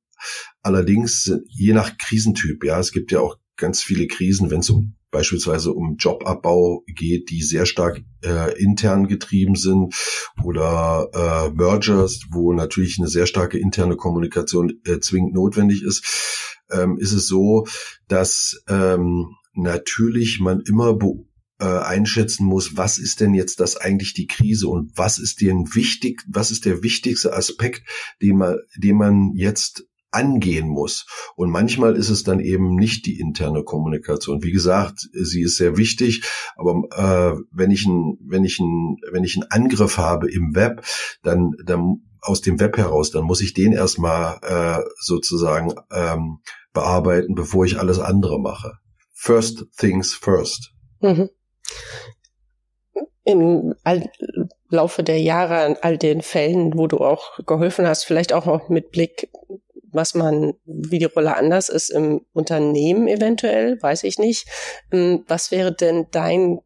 Allerdings 0.63 1.33
je 1.49 1.73
nach 1.73 1.97
Krisentyp, 1.97 2.65
ja, 2.65 2.79
es 2.79 2.93
gibt 2.93 3.13
ja 3.13 3.21
auch 3.21 3.37
ganz 3.57 3.83
viele 3.83 4.07
Krisen, 4.07 4.51
wenn 4.51 4.61
es 4.61 4.71
um 4.71 4.95
beispielsweise 5.11 5.73
um 5.73 5.97
Jobabbau 5.97 6.85
geht, 6.87 7.31
die 7.31 7.43
sehr 7.43 7.67
stark 7.67 8.03
äh, 8.25 8.61
intern 8.61 9.09
getrieben 9.09 9.57
sind 9.57 9.95
oder 10.43 11.09
äh, 11.13 11.51
Mergers, 11.55 12.21
wo 12.31 12.53
natürlich 12.53 12.99
eine 12.99 13.09
sehr 13.09 13.27
starke 13.27 13.59
interne 13.59 13.97
Kommunikation 13.97 14.81
äh, 14.85 15.01
zwingend 15.01 15.35
notwendig 15.35 15.83
ist, 15.83 16.59
ähm, 16.71 16.99
ist 16.99 17.13
es 17.13 17.27
so, 17.27 17.67
dass 18.09 18.63
ähm, 18.69 19.35
natürlich 19.55 20.41
man 20.41 20.61
immer 20.61 20.99
äh, 21.61 21.65
einschätzen 21.65 22.47
muss, 22.47 22.77
was 22.77 22.99
ist 22.99 23.21
denn 23.21 23.35
jetzt 23.35 23.61
das 23.61 23.77
eigentlich 23.77 24.15
die 24.15 24.27
Krise 24.27 24.69
und 24.69 24.93
was 24.97 25.19
ist 25.19 25.41
denn 25.41 25.75
wichtig, 25.75 26.23
was 26.29 26.51
ist 26.51 26.65
der 26.65 26.83
wichtigste 26.83 27.33
Aspekt, 27.33 27.83
den 28.23 28.37
man, 28.37 28.59
den 28.77 28.97
man 28.97 29.33
jetzt 29.35 29.88
angehen 30.11 30.69
muss. 30.69 31.07
Und 31.37 31.51
manchmal 31.51 31.97
ist 31.97 32.09
es 32.09 32.23
dann 32.23 32.41
eben 32.41 32.75
nicht 32.75 33.07
die 33.07 33.19
interne 33.19 33.63
Kommunikation. 33.63 34.43
Wie 34.43 34.53
gesagt, 34.53 35.09
sie 35.13 35.43
ist 35.43 35.57
sehr 35.57 35.77
wichtig, 35.77 36.23
aber 36.57 36.83
äh, 36.93 37.41
wenn 37.53 37.71
ich 37.71 37.87
ein, 37.87 38.19
wenn 38.27 38.45
ich 38.45 38.59
ein, 38.59 38.97
wenn 39.13 39.25
ich 39.25 39.37
einen 39.37 39.51
Angriff 39.51 39.99
habe 39.99 40.31
im 40.31 40.55
Web, 40.55 40.85
dann, 41.23 41.53
dann 41.65 42.03
aus 42.21 42.41
dem 42.41 42.59
Web 42.61 42.77
heraus, 42.77 43.11
dann 43.11 43.25
muss 43.25 43.41
ich 43.41 43.55
den 43.55 43.73
erstmal 43.73 44.39
äh, 44.43 44.83
sozusagen 45.01 45.75
ähm, 45.93 46.39
bearbeiten, 46.73 47.35
bevor 47.35 47.65
ich 47.65 47.79
alles 47.79 47.99
andere 47.99 48.41
mache. 48.41 48.73
First 49.15 49.67
things 49.77 50.15
first. 50.15 50.73
Mhm. 51.01 51.29
Im 53.25 53.75
Laufe 54.71 55.03
der 55.03 55.21
Jahre 55.21 55.59
an 55.61 55.77
all 55.81 55.99
den 55.99 56.23
Fällen, 56.23 56.77
wo 56.77 56.87
du 56.87 56.99
auch 56.99 57.39
geholfen 57.47 57.87
hast, 57.87 58.05
vielleicht 58.05 58.33
auch 58.33 58.69
mit 58.69 58.91
Blick 58.91 59.31
was 59.93 60.15
man, 60.15 60.55
wie 60.65 60.99
die 60.99 61.05
Rolle 61.05 61.37
anders 61.37 61.69
ist 61.69 61.91
im 61.91 62.23
Unternehmen 62.33 63.09
eventuell, 63.09 63.81
weiß 63.81 64.05
ich 64.05 64.19
nicht. 64.19 64.47
Ähm, 64.93 65.25
was 65.29 65.51
wäre 65.51 65.75
denn 65.75 66.07
dein 66.11 66.59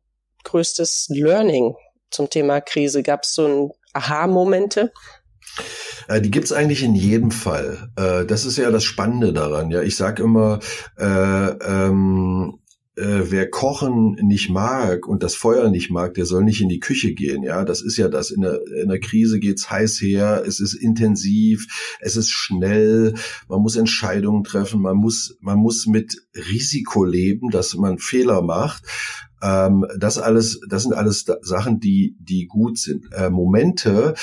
größtes 0.45 1.07
Learning 1.11 1.75
zum 2.11 2.31
Thema 2.31 2.61
Krise? 2.61 3.03
Gab 3.03 3.23
es 3.25 3.35
so 3.35 3.47
ein 3.47 3.71
Aha-Momente? 3.93 4.93
Äh, 6.09 6.21
die 6.21 6.31
gibt's 6.31 6.53
eigentlich 6.53 6.83
in 6.83 6.95
jedem 6.95 7.31
Fall. 7.31 7.91
Äh, 7.97 8.25
das 8.25 8.45
ist 8.45 8.57
ja 8.59 8.71
das 8.71 8.85
Spannende 8.85 9.33
daran. 9.33 9.71
Ja, 9.71 9.83
ich 9.83 9.97
sage 9.97 10.23
immer, 10.23 10.61
äh, 10.99 11.05
ähm, 11.05 12.59
äh, 12.97 13.31
wer 13.31 13.49
Kochen 13.49 14.17
nicht 14.23 14.51
mag 14.51 15.07
und 15.07 15.23
das 15.23 15.35
Feuer 15.35 15.71
nicht 15.71 15.91
mag, 15.91 16.15
der 16.15 16.27
soll 16.27 16.45
nicht 16.45 16.61
in 16.61 16.69
die 16.69 16.81
Küche 16.81 17.15
gehen. 17.15 17.43
Ja, 17.43 17.65
das 17.65 17.81
ist 17.81 17.97
ja 17.97 18.09
das. 18.09 18.31
In 18.31 18.43
der, 18.43 18.61
in 18.83 18.89
der 18.89 19.01
Krise 19.01 19.41
geht's 19.41 19.71
heiß 19.71 20.01
her. 20.01 20.43
Es 20.47 20.61
ist 20.61 20.75
intensiv. 20.75 21.67
Es 22.01 22.17
ist 22.17 22.31
schnell. 22.31 23.15
Man 23.49 23.61
muss 23.63 23.77
Entscheidungen 23.77 24.45
treffen. 24.45 24.83
Man 24.83 24.97
muss, 24.97 25.37
man 25.41 25.59
muss 25.59 25.87
mit 25.87 26.17
Risiko 26.35 27.05
leben, 27.05 27.51
dass 27.51 27.75
man 27.75 27.99
Fehler 27.99 28.43
macht. 28.43 28.85
Ähm, 29.43 29.87
das 29.99 30.19
alles, 30.19 30.61
das 30.69 30.83
sind 30.83 30.93
alles 30.93 31.25
Sachen, 31.41 31.81
die, 31.81 32.17
die 32.21 32.47
gut 32.47 32.79
sind. 32.79 33.07
Äh, 33.13 33.31
Momente, 33.31 34.15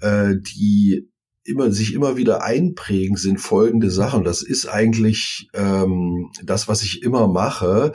äh, 0.00 0.34
die 0.36 1.09
immer 1.44 1.72
sich 1.72 1.94
immer 1.94 2.16
wieder 2.16 2.42
einprägen, 2.42 3.16
sind 3.16 3.40
folgende 3.40 3.90
Sachen. 3.90 4.24
Das 4.24 4.42
ist 4.42 4.66
eigentlich 4.66 5.48
ähm, 5.54 6.30
das, 6.42 6.68
was 6.68 6.82
ich 6.82 7.02
immer 7.02 7.28
mache. 7.28 7.92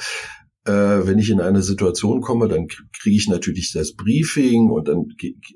Äh, 0.66 1.06
wenn 1.06 1.20
ich 1.20 1.30
in 1.30 1.42
eine 1.42 1.62
Situation 1.62 2.22
komme, 2.22 2.48
dann 2.48 2.68
kriege 2.68 3.16
ich 3.16 3.28
natürlich 3.28 3.72
das 3.72 3.94
Briefing 3.94 4.72
und 4.72 4.88
dann, 4.88 5.06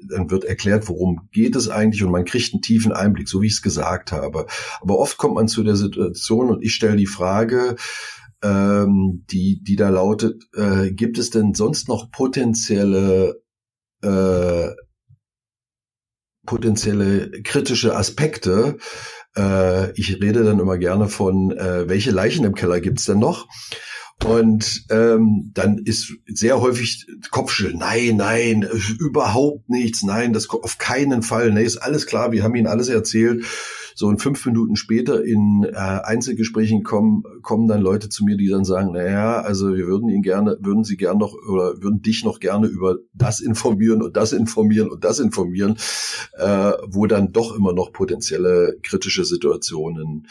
dann 0.08 0.30
wird 0.30 0.44
erklärt, 0.44 0.88
worum 0.88 1.30
geht 1.32 1.56
es 1.56 1.68
eigentlich 1.68 2.04
und 2.04 2.12
man 2.12 2.26
kriegt 2.26 2.54
einen 2.54 2.62
tiefen 2.62 2.92
Einblick, 2.92 3.28
so 3.28 3.42
wie 3.42 3.48
ich 3.48 3.54
es 3.54 3.64
gesagt 3.64 4.12
habe. 4.12 4.46
Aber 4.82 5.00
oft 5.00 5.18
kommt 5.18 5.34
man 5.34 5.48
zu 5.48 5.64
der 5.64 5.76
Situation 5.76 6.50
und 6.50 6.64
ich 6.64 6.76
stelle 6.76 6.96
die 6.96 7.08
Frage, 7.08 7.76
ähm, 8.44 9.26
die, 9.32 9.62
die 9.64 9.76
da 9.76 9.90
lautet, 9.90 10.44
äh, 10.54 10.92
gibt 10.92 11.18
es 11.18 11.32
denn 11.32 11.56
sonst 11.56 11.88
noch 11.88 12.12
potenzielle 12.12 13.42
äh, 14.04 14.70
potenzielle 16.46 17.32
kritische 17.44 17.96
Aspekte. 17.96 18.78
Äh, 19.36 19.92
ich 19.94 20.22
rede 20.22 20.44
dann 20.44 20.60
immer 20.60 20.78
gerne 20.78 21.08
von, 21.08 21.52
äh, 21.52 21.88
welche 21.88 22.12
Leichen 22.12 22.46
im 22.46 22.56
Keller 22.56 22.80
gibt's 22.82 23.06
denn 23.06 23.20
noch? 23.20 23.48
Und 24.26 24.86
ähm, 24.90 25.52
dann 25.54 25.78
ist 25.78 26.14
sehr 26.28 26.60
häufig 26.60 27.08
Kopfschütteln. 27.32 27.80
Nein, 27.80 28.18
nein, 28.18 28.68
überhaupt 29.00 29.70
nichts. 29.70 30.04
Nein, 30.04 30.34
das 30.34 30.50
auf 30.50 30.78
keinen 30.78 31.22
Fall. 31.22 31.52
Nee, 31.52 31.64
ist 31.64 31.78
alles 31.78 32.06
klar. 32.06 32.34
Wir 32.34 32.44
haben 32.44 32.56
Ihnen 32.56 32.68
alles 32.68 32.90
erzählt. 32.90 33.46
So 34.00 34.08
und 34.08 34.22
fünf 34.22 34.46
Minuten 34.46 34.78
später 34.78 35.26
in 35.26 35.66
äh, 35.66 35.76
Einzelgesprächen 35.76 36.84
kommen 36.84 37.22
kommen 37.42 37.68
dann 37.68 37.82
Leute 37.82 38.08
zu 38.08 38.24
mir, 38.24 38.38
die 38.38 38.48
dann 38.48 38.64
sagen, 38.64 38.94
naja, 38.94 39.42
also 39.42 39.76
wir 39.76 39.88
würden 39.88 40.08
ihn 40.08 40.22
gerne, 40.22 40.58
würden 40.62 40.86
Sie 40.86 40.96
gern 40.96 41.18
noch 41.18 41.34
oder 41.34 41.84
würden 41.84 42.02
dich 42.02 42.24
noch 42.24 42.40
gerne 42.40 42.68
über 42.68 43.00
das 43.14 43.42
informieren 43.42 44.02
und 44.02 44.16
das 44.16 44.32
informieren 44.32 44.90
und 44.90 45.04
das 45.04 45.20
informieren, 45.20 45.76
äh, 46.38 46.72
wo 46.88 47.08
dann 47.08 47.34
doch 47.34 47.54
immer 47.54 47.74
noch 47.74 47.92
potenzielle 47.92 48.78
kritische 48.84 49.26
Situationen 49.26 50.28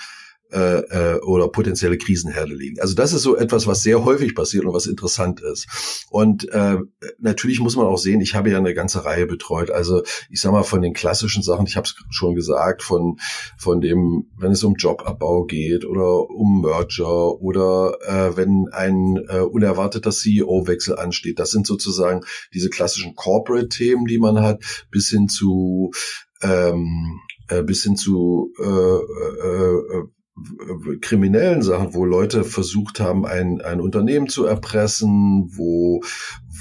äh, 0.50 1.14
äh, 1.14 1.20
oder 1.20 1.48
potenzielle 1.48 1.98
Krisenherde 1.98 2.54
liegen. 2.54 2.80
Also 2.80 2.94
das 2.94 3.12
ist 3.12 3.22
so 3.22 3.36
etwas, 3.36 3.66
was 3.66 3.82
sehr 3.82 4.04
häufig 4.04 4.34
passiert 4.34 4.64
und 4.64 4.72
was 4.72 4.86
interessant 4.86 5.40
ist. 5.40 6.06
Und 6.10 6.48
äh, 6.52 6.78
natürlich 7.18 7.60
muss 7.60 7.76
man 7.76 7.86
auch 7.86 7.98
sehen, 7.98 8.20
ich 8.20 8.34
habe 8.34 8.50
ja 8.50 8.58
eine 8.58 8.74
ganze 8.74 9.04
Reihe 9.04 9.26
betreut. 9.26 9.70
Also 9.70 10.02
ich 10.30 10.40
sage 10.40 10.54
mal 10.54 10.62
von 10.62 10.80
den 10.80 10.94
klassischen 10.94 11.42
Sachen, 11.42 11.66
ich 11.66 11.76
habe 11.76 11.86
es 11.86 11.94
schon 12.10 12.34
gesagt, 12.34 12.82
von 12.82 13.18
von 13.58 13.80
dem, 13.80 14.30
wenn 14.38 14.52
es 14.52 14.64
um 14.64 14.74
Jobabbau 14.76 15.44
geht 15.44 15.84
oder 15.84 16.30
um 16.30 16.62
Merger 16.62 17.40
oder 17.40 17.98
äh, 18.06 18.36
wenn 18.36 18.68
ein 18.72 19.18
äh, 19.28 19.40
unerwarteter 19.40 20.10
CEO-Wechsel 20.10 20.98
ansteht. 20.98 21.38
Das 21.38 21.50
sind 21.50 21.66
sozusagen 21.66 22.22
diese 22.54 22.70
klassischen 22.70 23.14
Corporate-Themen, 23.14 24.06
die 24.06 24.18
man 24.18 24.40
hat, 24.40 24.62
bis 24.90 25.10
hin 25.10 25.28
zu 25.28 25.90
ähm, 26.42 27.20
äh, 27.48 27.62
bis 27.62 27.82
hin 27.82 27.96
zu 27.96 28.52
äh, 28.58 28.64
äh, 28.64 29.98
äh 29.98 30.04
kriminellen 31.00 31.62
Sachen, 31.62 31.94
wo 31.94 32.04
Leute 32.04 32.44
versucht 32.44 33.00
haben, 33.00 33.26
ein, 33.26 33.60
ein 33.60 33.80
Unternehmen 33.80 34.28
zu 34.28 34.44
erpressen, 34.44 35.50
wo, 35.54 36.02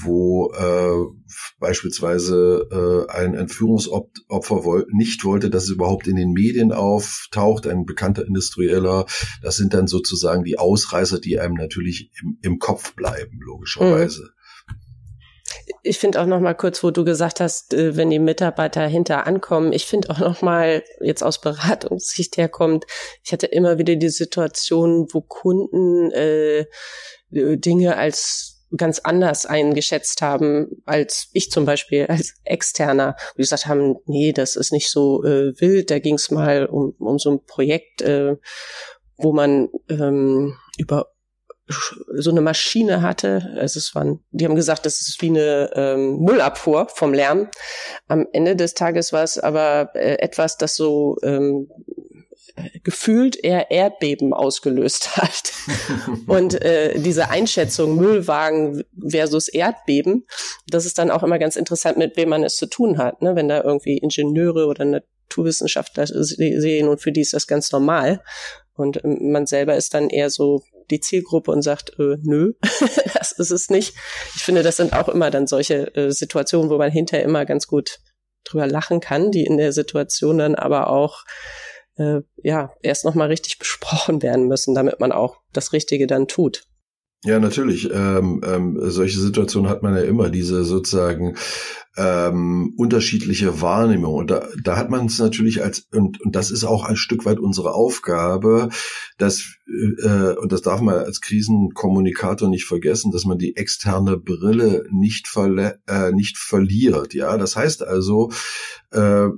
wo 0.04 0.52
äh, 0.54 1.18
beispielsweise 1.60 2.68
äh, 2.72 3.12
ein 3.12 3.34
Entführungsopfer 3.34 4.63
woll 4.63 4.88
nicht 4.92 5.24
wollte, 5.26 5.50
dass 5.50 5.63
es 5.63 5.70
überhaupt 5.70 6.08
in 6.08 6.16
den 6.16 6.32
Medien 6.32 6.72
auftaucht, 6.72 7.68
ein 7.68 7.86
bekannter 7.86 8.26
Industrieller. 8.26 9.06
Das 9.42 9.58
sind 9.58 9.74
dann 9.74 9.88
sozusagen 9.88 10.44
die 10.44 10.58
Ausreißer, 10.60 11.20
die 11.20 11.40
einem 11.40 11.56
natürlich 11.56 12.12
im, 12.22 12.38
im 12.42 12.60
Kopf 12.60 12.96
bleiben, 12.96 13.40
logischerweise. 13.42 14.24
Mhm 14.24 14.37
ich 15.84 16.00
finde 16.00 16.22
auch 16.22 16.26
noch 16.26 16.40
mal 16.40 16.54
kurz, 16.54 16.84
wo 16.84 16.92
du 16.92 17.04
gesagt 17.04 17.40
hast, 17.40 17.74
äh, 17.74 17.96
wenn 17.96 18.10
die 18.10 18.20
Mitarbeiter 18.20 18.86
hinter 18.88 19.28
ankommen. 19.28 19.74
Ich 19.74 19.86
finde 19.86 20.10
auch 20.10 20.20
noch 20.20 20.42
mal 20.42 20.84
jetzt 21.02 21.24
aus 21.24 21.42
Beratungssicht 21.42 22.38
herkommt. 22.38 22.86
Ich 23.24 23.32
hatte 23.32 23.48
immer 23.48 23.78
wieder 23.78 23.96
die 23.96 24.10
Situation, 24.10 25.08
wo 25.12 25.22
Kunden 25.22 26.12
äh, 26.12 26.66
Dinge 27.30 27.98
als 27.98 28.58
ganz 28.76 29.00
anders 29.00 29.46
eingeschätzt 29.46 30.22
haben 30.22 30.82
als 30.86 31.30
ich 31.32 31.52
zum 31.52 31.64
Beispiel 31.64 32.06
als 32.08 32.34
Externer, 32.44 33.16
wo 33.34 33.38
gesagt 33.38 33.68
haben, 33.68 33.96
nee, 34.06 34.34
das 34.34 34.58
ist 34.58 34.74
nicht 34.74 34.90
so 34.90 35.24
äh, 35.24 35.54
wild. 35.60 35.90
Da 35.90 36.00
ging 36.00 36.16
es 36.16 36.32
mal 36.32 36.66
um, 36.66 36.94
um 37.00 37.18
so 37.18 37.32
ein 37.32 37.46
Projekt, 37.46 38.02
äh, 38.02 38.36
wo 39.18 39.32
man 39.32 39.70
ähm, 39.90 40.58
über 40.78 41.12
so 42.14 42.32
eine 42.32 42.42
Maschine 42.42 43.02
hatte. 43.02 43.54
Also 43.58 43.78
es 43.78 43.94
waren, 43.94 44.24
die 44.32 44.46
haben 44.46 44.56
gesagt, 44.56 44.86
das 44.86 45.02
ist 45.02 45.22
wie 45.22 45.30
eine 45.30 45.70
ähm, 45.76 46.20
Müllabfuhr 46.20 46.88
vom 46.94 47.14
Lärm. 47.14 47.50
Am 48.08 48.26
Ende 48.32 48.56
des 48.56 48.74
Tages 48.74 49.14
war 49.14 49.24
es 49.24 49.38
aber 49.38 49.92
äh, 49.94 50.20
etwas, 50.20 50.58
das 50.58 50.76
so 50.76 51.18
ähm, 51.24 51.70
gefühlt 52.84 53.44
eher 53.44 53.72
Erdbeben 53.72 54.34
ausgelöst 54.34 55.18
hat. 55.18 55.52
Und 56.26 56.62
äh, 56.62 57.00
diese 57.00 57.30
Einschätzung 57.30 57.96
Müllwagen 57.96 58.84
versus 59.08 59.48
Erdbeben, 59.48 60.26
das 60.68 60.86
ist 60.86 60.98
dann 60.98 61.12
auch 61.12 61.24
immer 61.24 61.40
ganz 61.40 61.56
interessant, 61.56 61.98
mit 61.98 62.18
wem 62.18 62.30
man 62.30 62.44
es 62.44 62.56
zu 62.56 62.68
tun 62.68 62.98
hat. 62.98 63.22
Ne? 63.22 63.36
Wenn 63.36 63.50
da 63.50 63.62
irgendwie 63.62 63.98
Ingenieure 63.98 64.68
oder 64.68 64.86
Naturwissenschaftler 64.86 66.08
sehen 66.08 66.88
und 66.88 67.02
für 67.02 67.12
die 67.12 67.22
ist 67.22 67.34
das 67.34 67.48
ganz 67.48 67.72
normal. 67.72 68.24
Und 68.76 69.04
ähm, 69.04 69.32
man 69.32 69.46
selber 69.46 69.76
ist 69.76 69.94
dann 69.94 70.10
eher 70.10 70.30
so 70.30 70.64
die 70.89 71.00
Zielgruppe 71.00 71.52
und 71.52 71.62
sagt, 71.62 72.00
äh, 72.00 72.17
nö, 72.21 72.54
das 73.13 73.32
ist 73.32 73.52
es 73.52 73.69
nicht. 73.69 73.95
Ich 74.36 74.43
finde, 74.43 74.63
das 74.63 74.78
sind 74.78 74.93
auch 74.93 75.10
immer 75.10 75.30
dann 75.30 75.47
solche 75.47 75.93
äh, 75.95 76.12
Situationen, 76.12 76.69
wo 76.69 76.78
man 76.78 76.91
hinterher 76.91 77.26
immer 77.26 77.45
ganz 77.45 77.67
gut 77.67 78.00
drüber 78.43 78.67
lachen 78.67 79.00
kann, 79.00 79.32
die 79.32 79.43
in 79.43 79.58
der 79.58 79.73
Situation 79.73 80.38
dann 80.38 80.56
aber 80.56 80.89
auch 80.89 81.23
äh, 81.97 82.21
ja 82.43 82.71
erst 82.82 83.06
nochmal 83.06 83.28
richtig 83.28 83.60
besprochen 83.60 84.21
werden 84.21 84.47
müssen, 84.47 84.76
damit 84.76 85.00
man 85.00 85.12
auch 85.12 85.38
das 85.54 85.73
Richtige 85.73 86.08
dann 86.08 86.28
tut. 86.28 86.63
Ja, 87.24 87.40
natürlich. 87.40 87.90
Ähm, 87.92 88.42
ähm, 88.46 88.78
solche 88.80 89.20
Situationen 89.20 89.70
hat 89.70 89.82
man 89.82 89.96
ja 89.96 90.04
immer, 90.04 90.30
diese 90.30 90.64
sozusagen 90.64 91.36
ähm, 91.98 92.76
unterschiedliche 92.78 93.60
Wahrnehmung. 93.60 94.14
Und 94.14 94.30
da, 94.30 94.48
da 94.64 94.78
hat 94.78 94.92
man 94.92 95.08
es 95.08 95.18
natürlich 95.18 95.64
als, 95.64 95.88
und, 95.92 96.22
und 96.22 96.36
das 96.36 96.52
ist 96.52 96.64
auch 96.64 96.86
ein 96.86 96.96
Stück 96.96 97.26
weit 97.26 97.40
unsere 97.40 97.74
Aufgabe, 97.74 98.70
dass, 99.18 99.56
äh, 99.68 100.36
und 100.36 100.52
das 100.52 100.62
darf 100.62 100.80
man 100.80 100.94
als 100.96 101.20
Krisenkommunikator 101.22 102.50
nicht 102.50 102.66
vergessen, 102.66 103.12
dass 103.12 103.26
man 103.26 103.40
die 103.40 103.56
externe 103.56 104.18
Brille 104.18 104.86
nicht, 104.92 105.28
verle 105.28 105.80
äh, 105.88 106.12
nicht 106.12 106.38
verliert. 106.38 107.16
Ja, 107.16 107.36
das 107.38 107.56
heißt 107.56 107.82
also, 107.82 108.32
äh, 108.92 109.30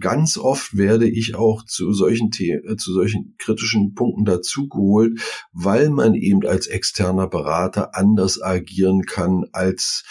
ganz 0.00 0.38
oft 0.38 0.76
werde 0.76 1.08
ich 1.08 1.34
auch 1.34 1.64
zu 1.64 1.92
solchen 1.92 2.30
Themen, 2.30 2.62
äh, 2.66 2.76
zu 2.76 2.92
solchen 2.92 3.34
kritischen 3.38 3.94
Punkten 3.94 4.24
dazugeholt, 4.24 5.20
weil 5.52 5.90
man 5.90 6.14
eben 6.14 6.46
als 6.46 6.66
externer 6.66 7.26
Berater 7.28 7.94
anders 7.94 8.40
agieren 8.40 9.02
kann 9.02 9.44
als 9.52 10.04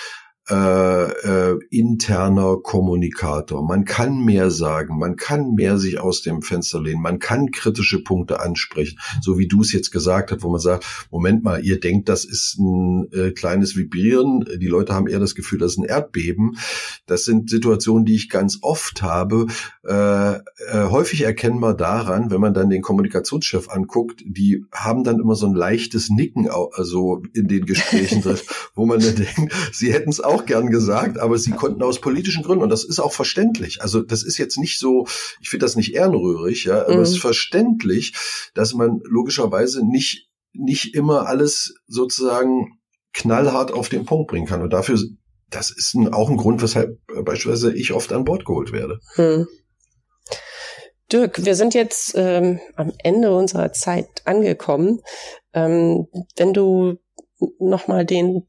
äh, 0.49 1.51
äh, 1.51 1.59
interner 1.69 2.57
Kommunikator. 2.57 3.65
Man 3.65 3.85
kann 3.85 4.23
mehr 4.23 4.51
sagen, 4.51 4.99
man 4.99 5.15
kann 5.15 5.53
mehr 5.55 5.77
sich 5.77 5.99
aus 5.99 6.21
dem 6.21 6.41
Fenster 6.41 6.81
lehnen, 6.81 7.01
man 7.01 7.19
kann 7.19 7.51
kritische 7.51 8.03
Punkte 8.03 8.39
ansprechen, 8.39 8.99
so 9.21 9.37
wie 9.37 9.47
du 9.47 9.61
es 9.61 9.71
jetzt 9.71 9.91
gesagt 9.91 10.31
hast, 10.31 10.43
wo 10.43 10.49
man 10.49 10.59
sagt, 10.59 10.85
Moment 11.11 11.43
mal, 11.43 11.63
ihr 11.63 11.79
denkt, 11.79 12.09
das 12.09 12.25
ist 12.25 12.57
ein 12.59 13.07
äh, 13.11 13.31
kleines 13.31 13.75
Vibrieren, 13.75 14.45
die 14.57 14.67
Leute 14.67 14.93
haben 14.93 15.07
eher 15.07 15.19
das 15.19 15.35
Gefühl, 15.35 15.59
das 15.59 15.73
ist 15.73 15.77
ein 15.79 15.85
Erdbeben. 15.85 16.57
Das 17.05 17.25
sind 17.25 17.49
Situationen, 17.49 18.05
die 18.05 18.15
ich 18.15 18.29
ganz 18.29 18.59
oft 18.61 19.01
habe, 19.01 19.47
äh, 19.83 20.33
äh, 20.35 20.41
häufig 20.73 21.21
erkennbar 21.21 21.75
daran, 21.75 22.31
wenn 22.31 22.41
man 22.41 22.53
dann 22.53 22.69
den 22.69 22.81
Kommunikationschef 22.81 23.69
anguckt, 23.69 24.23
die 24.25 24.65
haben 24.71 25.03
dann 25.03 25.19
immer 25.19 25.35
so 25.35 25.45
ein 25.47 25.53
leichtes 25.53 26.09
Nicken 26.09 26.49
also 26.49 27.21
in 27.33 27.47
den 27.47 27.65
Gesprächen 27.65 28.21
drin, 28.23 28.37
wo 28.73 28.85
man 28.85 28.99
dann 28.99 29.15
denkt, 29.15 29.53
sie 29.71 29.93
hätten 29.93 30.09
es 30.09 30.21
auch 30.21 30.34
auch 30.35 30.45
gern 30.45 30.69
gesagt, 30.69 31.17
aber 31.19 31.37
sie 31.37 31.51
konnten 31.51 31.81
aus 31.81 31.99
politischen 31.99 32.43
Gründen, 32.43 32.63
und 32.63 32.69
das 32.69 32.83
ist 32.83 32.99
auch 32.99 33.13
verständlich. 33.13 33.81
Also 33.81 34.01
das 34.01 34.23
ist 34.23 34.37
jetzt 34.37 34.57
nicht 34.57 34.79
so, 34.79 35.07
ich 35.39 35.49
finde 35.49 35.65
das 35.65 35.75
nicht 35.75 35.93
ehrenrührig, 35.93 36.65
ja, 36.65 36.81
aber 36.81 36.97
mhm. 36.97 37.01
es 37.01 37.11
ist 37.11 37.21
verständlich, 37.21 38.13
dass 38.53 38.73
man 38.73 38.99
logischerweise 39.03 39.85
nicht, 39.85 40.29
nicht 40.53 40.95
immer 40.95 41.27
alles 41.27 41.75
sozusagen 41.87 42.79
knallhart 43.13 43.71
auf 43.71 43.89
den 43.89 44.05
Punkt 44.05 44.29
bringen 44.29 44.45
kann. 44.45 44.61
Und 44.61 44.73
dafür, 44.73 44.99
das 45.49 45.71
ist 45.71 45.95
ein, 45.95 46.13
auch 46.13 46.29
ein 46.29 46.37
Grund, 46.37 46.61
weshalb 46.61 46.99
beispielsweise 47.23 47.73
ich 47.73 47.93
oft 47.93 48.11
an 48.11 48.25
Bord 48.25 48.45
geholt 48.45 48.71
werde. 48.71 48.99
Mhm. 49.15 49.47
Dirk, 51.11 51.45
wir 51.45 51.55
sind 51.55 51.75
jetzt 51.75 52.13
ähm, 52.15 52.59
am 52.75 52.91
Ende 53.03 53.31
unserer 53.35 53.71
Zeit 53.71 54.23
angekommen. 54.25 55.01
Ähm, 55.53 56.07
wenn 56.35 56.53
du 56.53 56.97
nochmal 57.59 58.05
den 58.05 58.47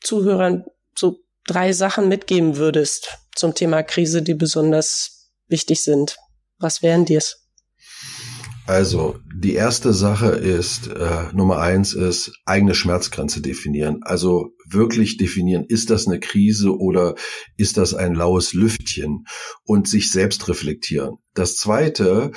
Zuhörern 0.00 0.64
so 0.94 1.18
drei 1.46 1.72
Sachen 1.72 2.08
mitgeben 2.08 2.56
würdest 2.56 3.18
zum 3.34 3.54
Thema 3.54 3.82
Krise, 3.82 4.22
die 4.22 4.34
besonders 4.34 5.30
wichtig 5.48 5.82
sind, 5.82 6.16
was 6.58 6.82
wären 6.82 7.04
dir's? 7.04 7.40
Also 8.66 9.18
die 9.34 9.54
erste 9.54 9.92
Sache 9.92 10.28
ist, 10.28 10.86
äh, 10.86 11.32
Nummer 11.32 11.58
eins 11.58 11.92
ist 11.92 12.32
eigene 12.44 12.76
Schmerzgrenze 12.76 13.40
definieren. 13.40 14.00
Also 14.02 14.50
wirklich 14.68 15.16
definieren, 15.16 15.64
ist 15.66 15.90
das 15.90 16.06
eine 16.06 16.20
Krise 16.20 16.76
oder 16.76 17.16
ist 17.56 17.78
das 17.78 17.94
ein 17.94 18.14
laues 18.14 18.52
Lüftchen 18.52 19.24
und 19.64 19.88
sich 19.88 20.12
selbst 20.12 20.46
reflektieren. 20.46 21.16
Das 21.34 21.56
zweite, 21.56 22.30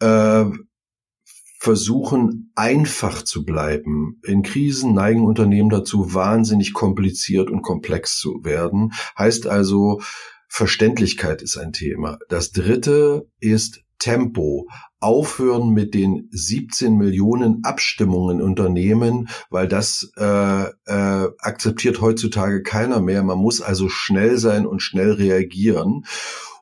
äh, 0.00 0.46
versuchen 1.58 2.52
einfach 2.54 3.22
zu 3.22 3.44
bleiben. 3.44 4.20
In 4.24 4.42
Krisen 4.42 4.94
neigen 4.94 5.24
Unternehmen 5.24 5.70
dazu, 5.70 6.14
wahnsinnig 6.14 6.72
kompliziert 6.72 7.50
und 7.50 7.62
komplex 7.62 8.18
zu 8.18 8.40
werden. 8.44 8.92
Heißt 9.18 9.46
also, 9.46 10.00
Verständlichkeit 10.48 11.42
ist 11.42 11.56
ein 11.56 11.72
Thema. 11.72 12.18
Das 12.28 12.52
dritte 12.52 13.28
ist 13.40 13.80
Tempo. 13.98 14.68
Aufhören 15.00 15.70
mit 15.70 15.94
den 15.94 16.28
17 16.30 16.96
Millionen 16.96 17.64
Abstimmungen 17.64 18.42
Unternehmen, 18.42 19.28
weil 19.50 19.68
das 19.68 20.10
äh, 20.16 20.64
äh, 20.64 21.28
akzeptiert 21.38 22.00
heutzutage 22.00 22.62
keiner 22.62 23.00
mehr. 23.00 23.22
Man 23.22 23.38
muss 23.38 23.60
also 23.60 23.88
schnell 23.88 24.38
sein 24.38 24.66
und 24.66 24.80
schnell 24.80 25.12
reagieren. 25.12 26.04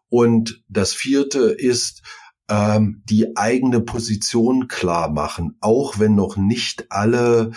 Und 0.08 0.62
das 0.68 0.92
vierte 0.92 1.50
ist, 1.50 2.02
ähm, 2.48 3.02
die 3.04 3.36
eigene 3.36 3.80
Position 3.80 4.68
klar 4.68 5.10
machen, 5.10 5.56
auch 5.60 5.98
wenn 5.98 6.14
noch 6.14 6.36
nicht 6.36 6.90
alle 6.90 7.52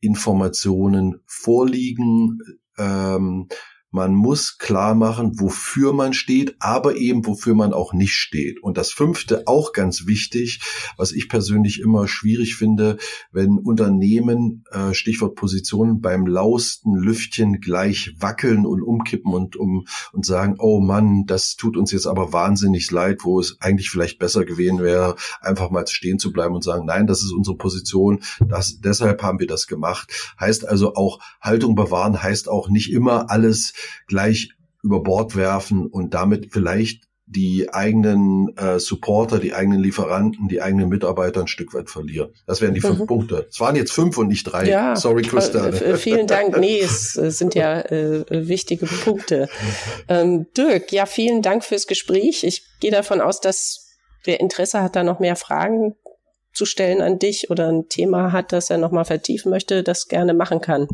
Informationen 0.00 1.20
vorliegen. 1.26 2.38
Ähm, 2.78 3.48
man 3.90 4.14
muss 4.14 4.58
klar 4.58 4.94
machen, 4.94 5.40
wofür 5.40 5.92
man 5.92 6.12
steht, 6.12 6.54
aber 6.60 6.96
eben 6.96 7.26
wofür 7.26 7.54
man 7.54 7.72
auch 7.72 7.92
nicht 7.92 8.14
steht. 8.14 8.62
Und 8.62 8.78
das 8.78 8.92
fünfte, 8.92 9.42
auch 9.46 9.72
ganz 9.72 10.06
wichtig, 10.06 10.60
was 10.96 11.12
ich 11.12 11.28
persönlich 11.28 11.80
immer 11.80 12.06
schwierig 12.06 12.54
finde, 12.54 12.98
wenn 13.32 13.58
Unternehmen, 13.58 14.64
äh, 14.70 14.94
Stichwort 14.94 15.34
Positionen, 15.34 16.00
beim 16.00 16.26
lausten 16.26 16.94
Lüftchen 16.94 17.60
gleich 17.60 18.14
wackeln 18.18 18.64
und 18.64 18.82
umkippen 18.82 19.32
und, 19.34 19.56
um, 19.56 19.86
und 20.12 20.24
sagen, 20.24 20.56
oh 20.58 20.80
Mann, 20.80 21.24
das 21.26 21.56
tut 21.56 21.76
uns 21.76 21.90
jetzt 21.90 22.06
aber 22.06 22.32
wahnsinnig 22.32 22.90
leid, 22.90 23.20
wo 23.24 23.40
es 23.40 23.56
eigentlich 23.60 23.90
vielleicht 23.90 24.18
besser 24.18 24.44
gewesen 24.44 24.80
wäre, 24.80 25.16
einfach 25.40 25.70
mal 25.70 25.86
stehen 25.86 26.18
zu 26.18 26.32
bleiben 26.32 26.54
und 26.54 26.62
sagen, 26.62 26.86
nein, 26.86 27.06
das 27.06 27.22
ist 27.22 27.32
unsere 27.32 27.56
Position, 27.56 28.22
das, 28.38 28.78
deshalb 28.80 29.22
haben 29.22 29.40
wir 29.40 29.46
das 29.46 29.66
gemacht. 29.66 30.12
Heißt 30.38 30.68
also 30.68 30.94
auch 30.94 31.18
Haltung 31.40 31.74
bewahren, 31.74 32.22
heißt 32.22 32.48
auch 32.48 32.68
nicht 32.68 32.92
immer 32.92 33.30
alles 33.30 33.72
gleich 34.06 34.50
über 34.82 35.02
Bord 35.02 35.36
werfen 35.36 35.86
und 35.86 36.14
damit 36.14 36.52
vielleicht 36.52 37.10
die 37.30 37.72
eigenen 37.72 38.56
äh, 38.56 38.80
Supporter, 38.80 39.38
die 39.38 39.54
eigenen 39.54 39.80
Lieferanten, 39.80 40.48
die 40.48 40.60
eigenen 40.60 40.88
Mitarbeiter 40.88 41.42
ein 41.42 41.46
Stück 41.46 41.72
weit 41.74 41.88
verlieren. 41.88 42.32
Das 42.46 42.60
wären 42.60 42.74
die 42.74 42.80
fünf 42.80 42.98
mhm. 42.98 43.06
Punkte. 43.06 43.46
Es 43.48 43.60
waren 43.60 43.76
jetzt 43.76 43.92
fünf 43.92 44.18
und 44.18 44.26
nicht 44.26 44.44
drei. 44.44 44.68
Ja, 44.68 44.96
Sorry, 44.96 45.22
Christiane. 45.22 45.80
Äh, 45.80 45.96
vielen 45.96 46.26
Dank. 46.26 46.58
Nee, 46.58 46.80
es 46.80 47.12
sind 47.12 47.54
ja 47.54 47.80
äh, 47.82 48.24
wichtige 48.28 48.86
Punkte. 48.86 49.48
Ähm, 50.08 50.46
Dirk, 50.56 50.90
ja, 50.90 51.06
vielen 51.06 51.40
Dank 51.40 51.64
fürs 51.64 51.86
Gespräch. 51.86 52.42
Ich 52.42 52.64
gehe 52.80 52.90
davon 52.90 53.20
aus, 53.20 53.40
dass 53.40 53.86
wer 54.24 54.40
Interesse 54.40 54.82
hat, 54.82 54.96
da 54.96 55.04
noch 55.04 55.20
mehr 55.20 55.36
Fragen 55.36 55.94
zu 56.52 56.66
stellen 56.66 57.00
an 57.00 57.18
dich 57.18 57.50
oder 57.50 57.68
ein 57.68 57.88
Thema 57.88 58.32
hat, 58.32 58.52
das 58.52 58.70
er 58.70 58.78
nochmal 58.78 59.04
vertiefen 59.04 59.50
möchte, 59.50 59.82
das 59.82 60.06
gerne 60.08 60.32
machen 60.34 60.60
kann. 60.60 60.86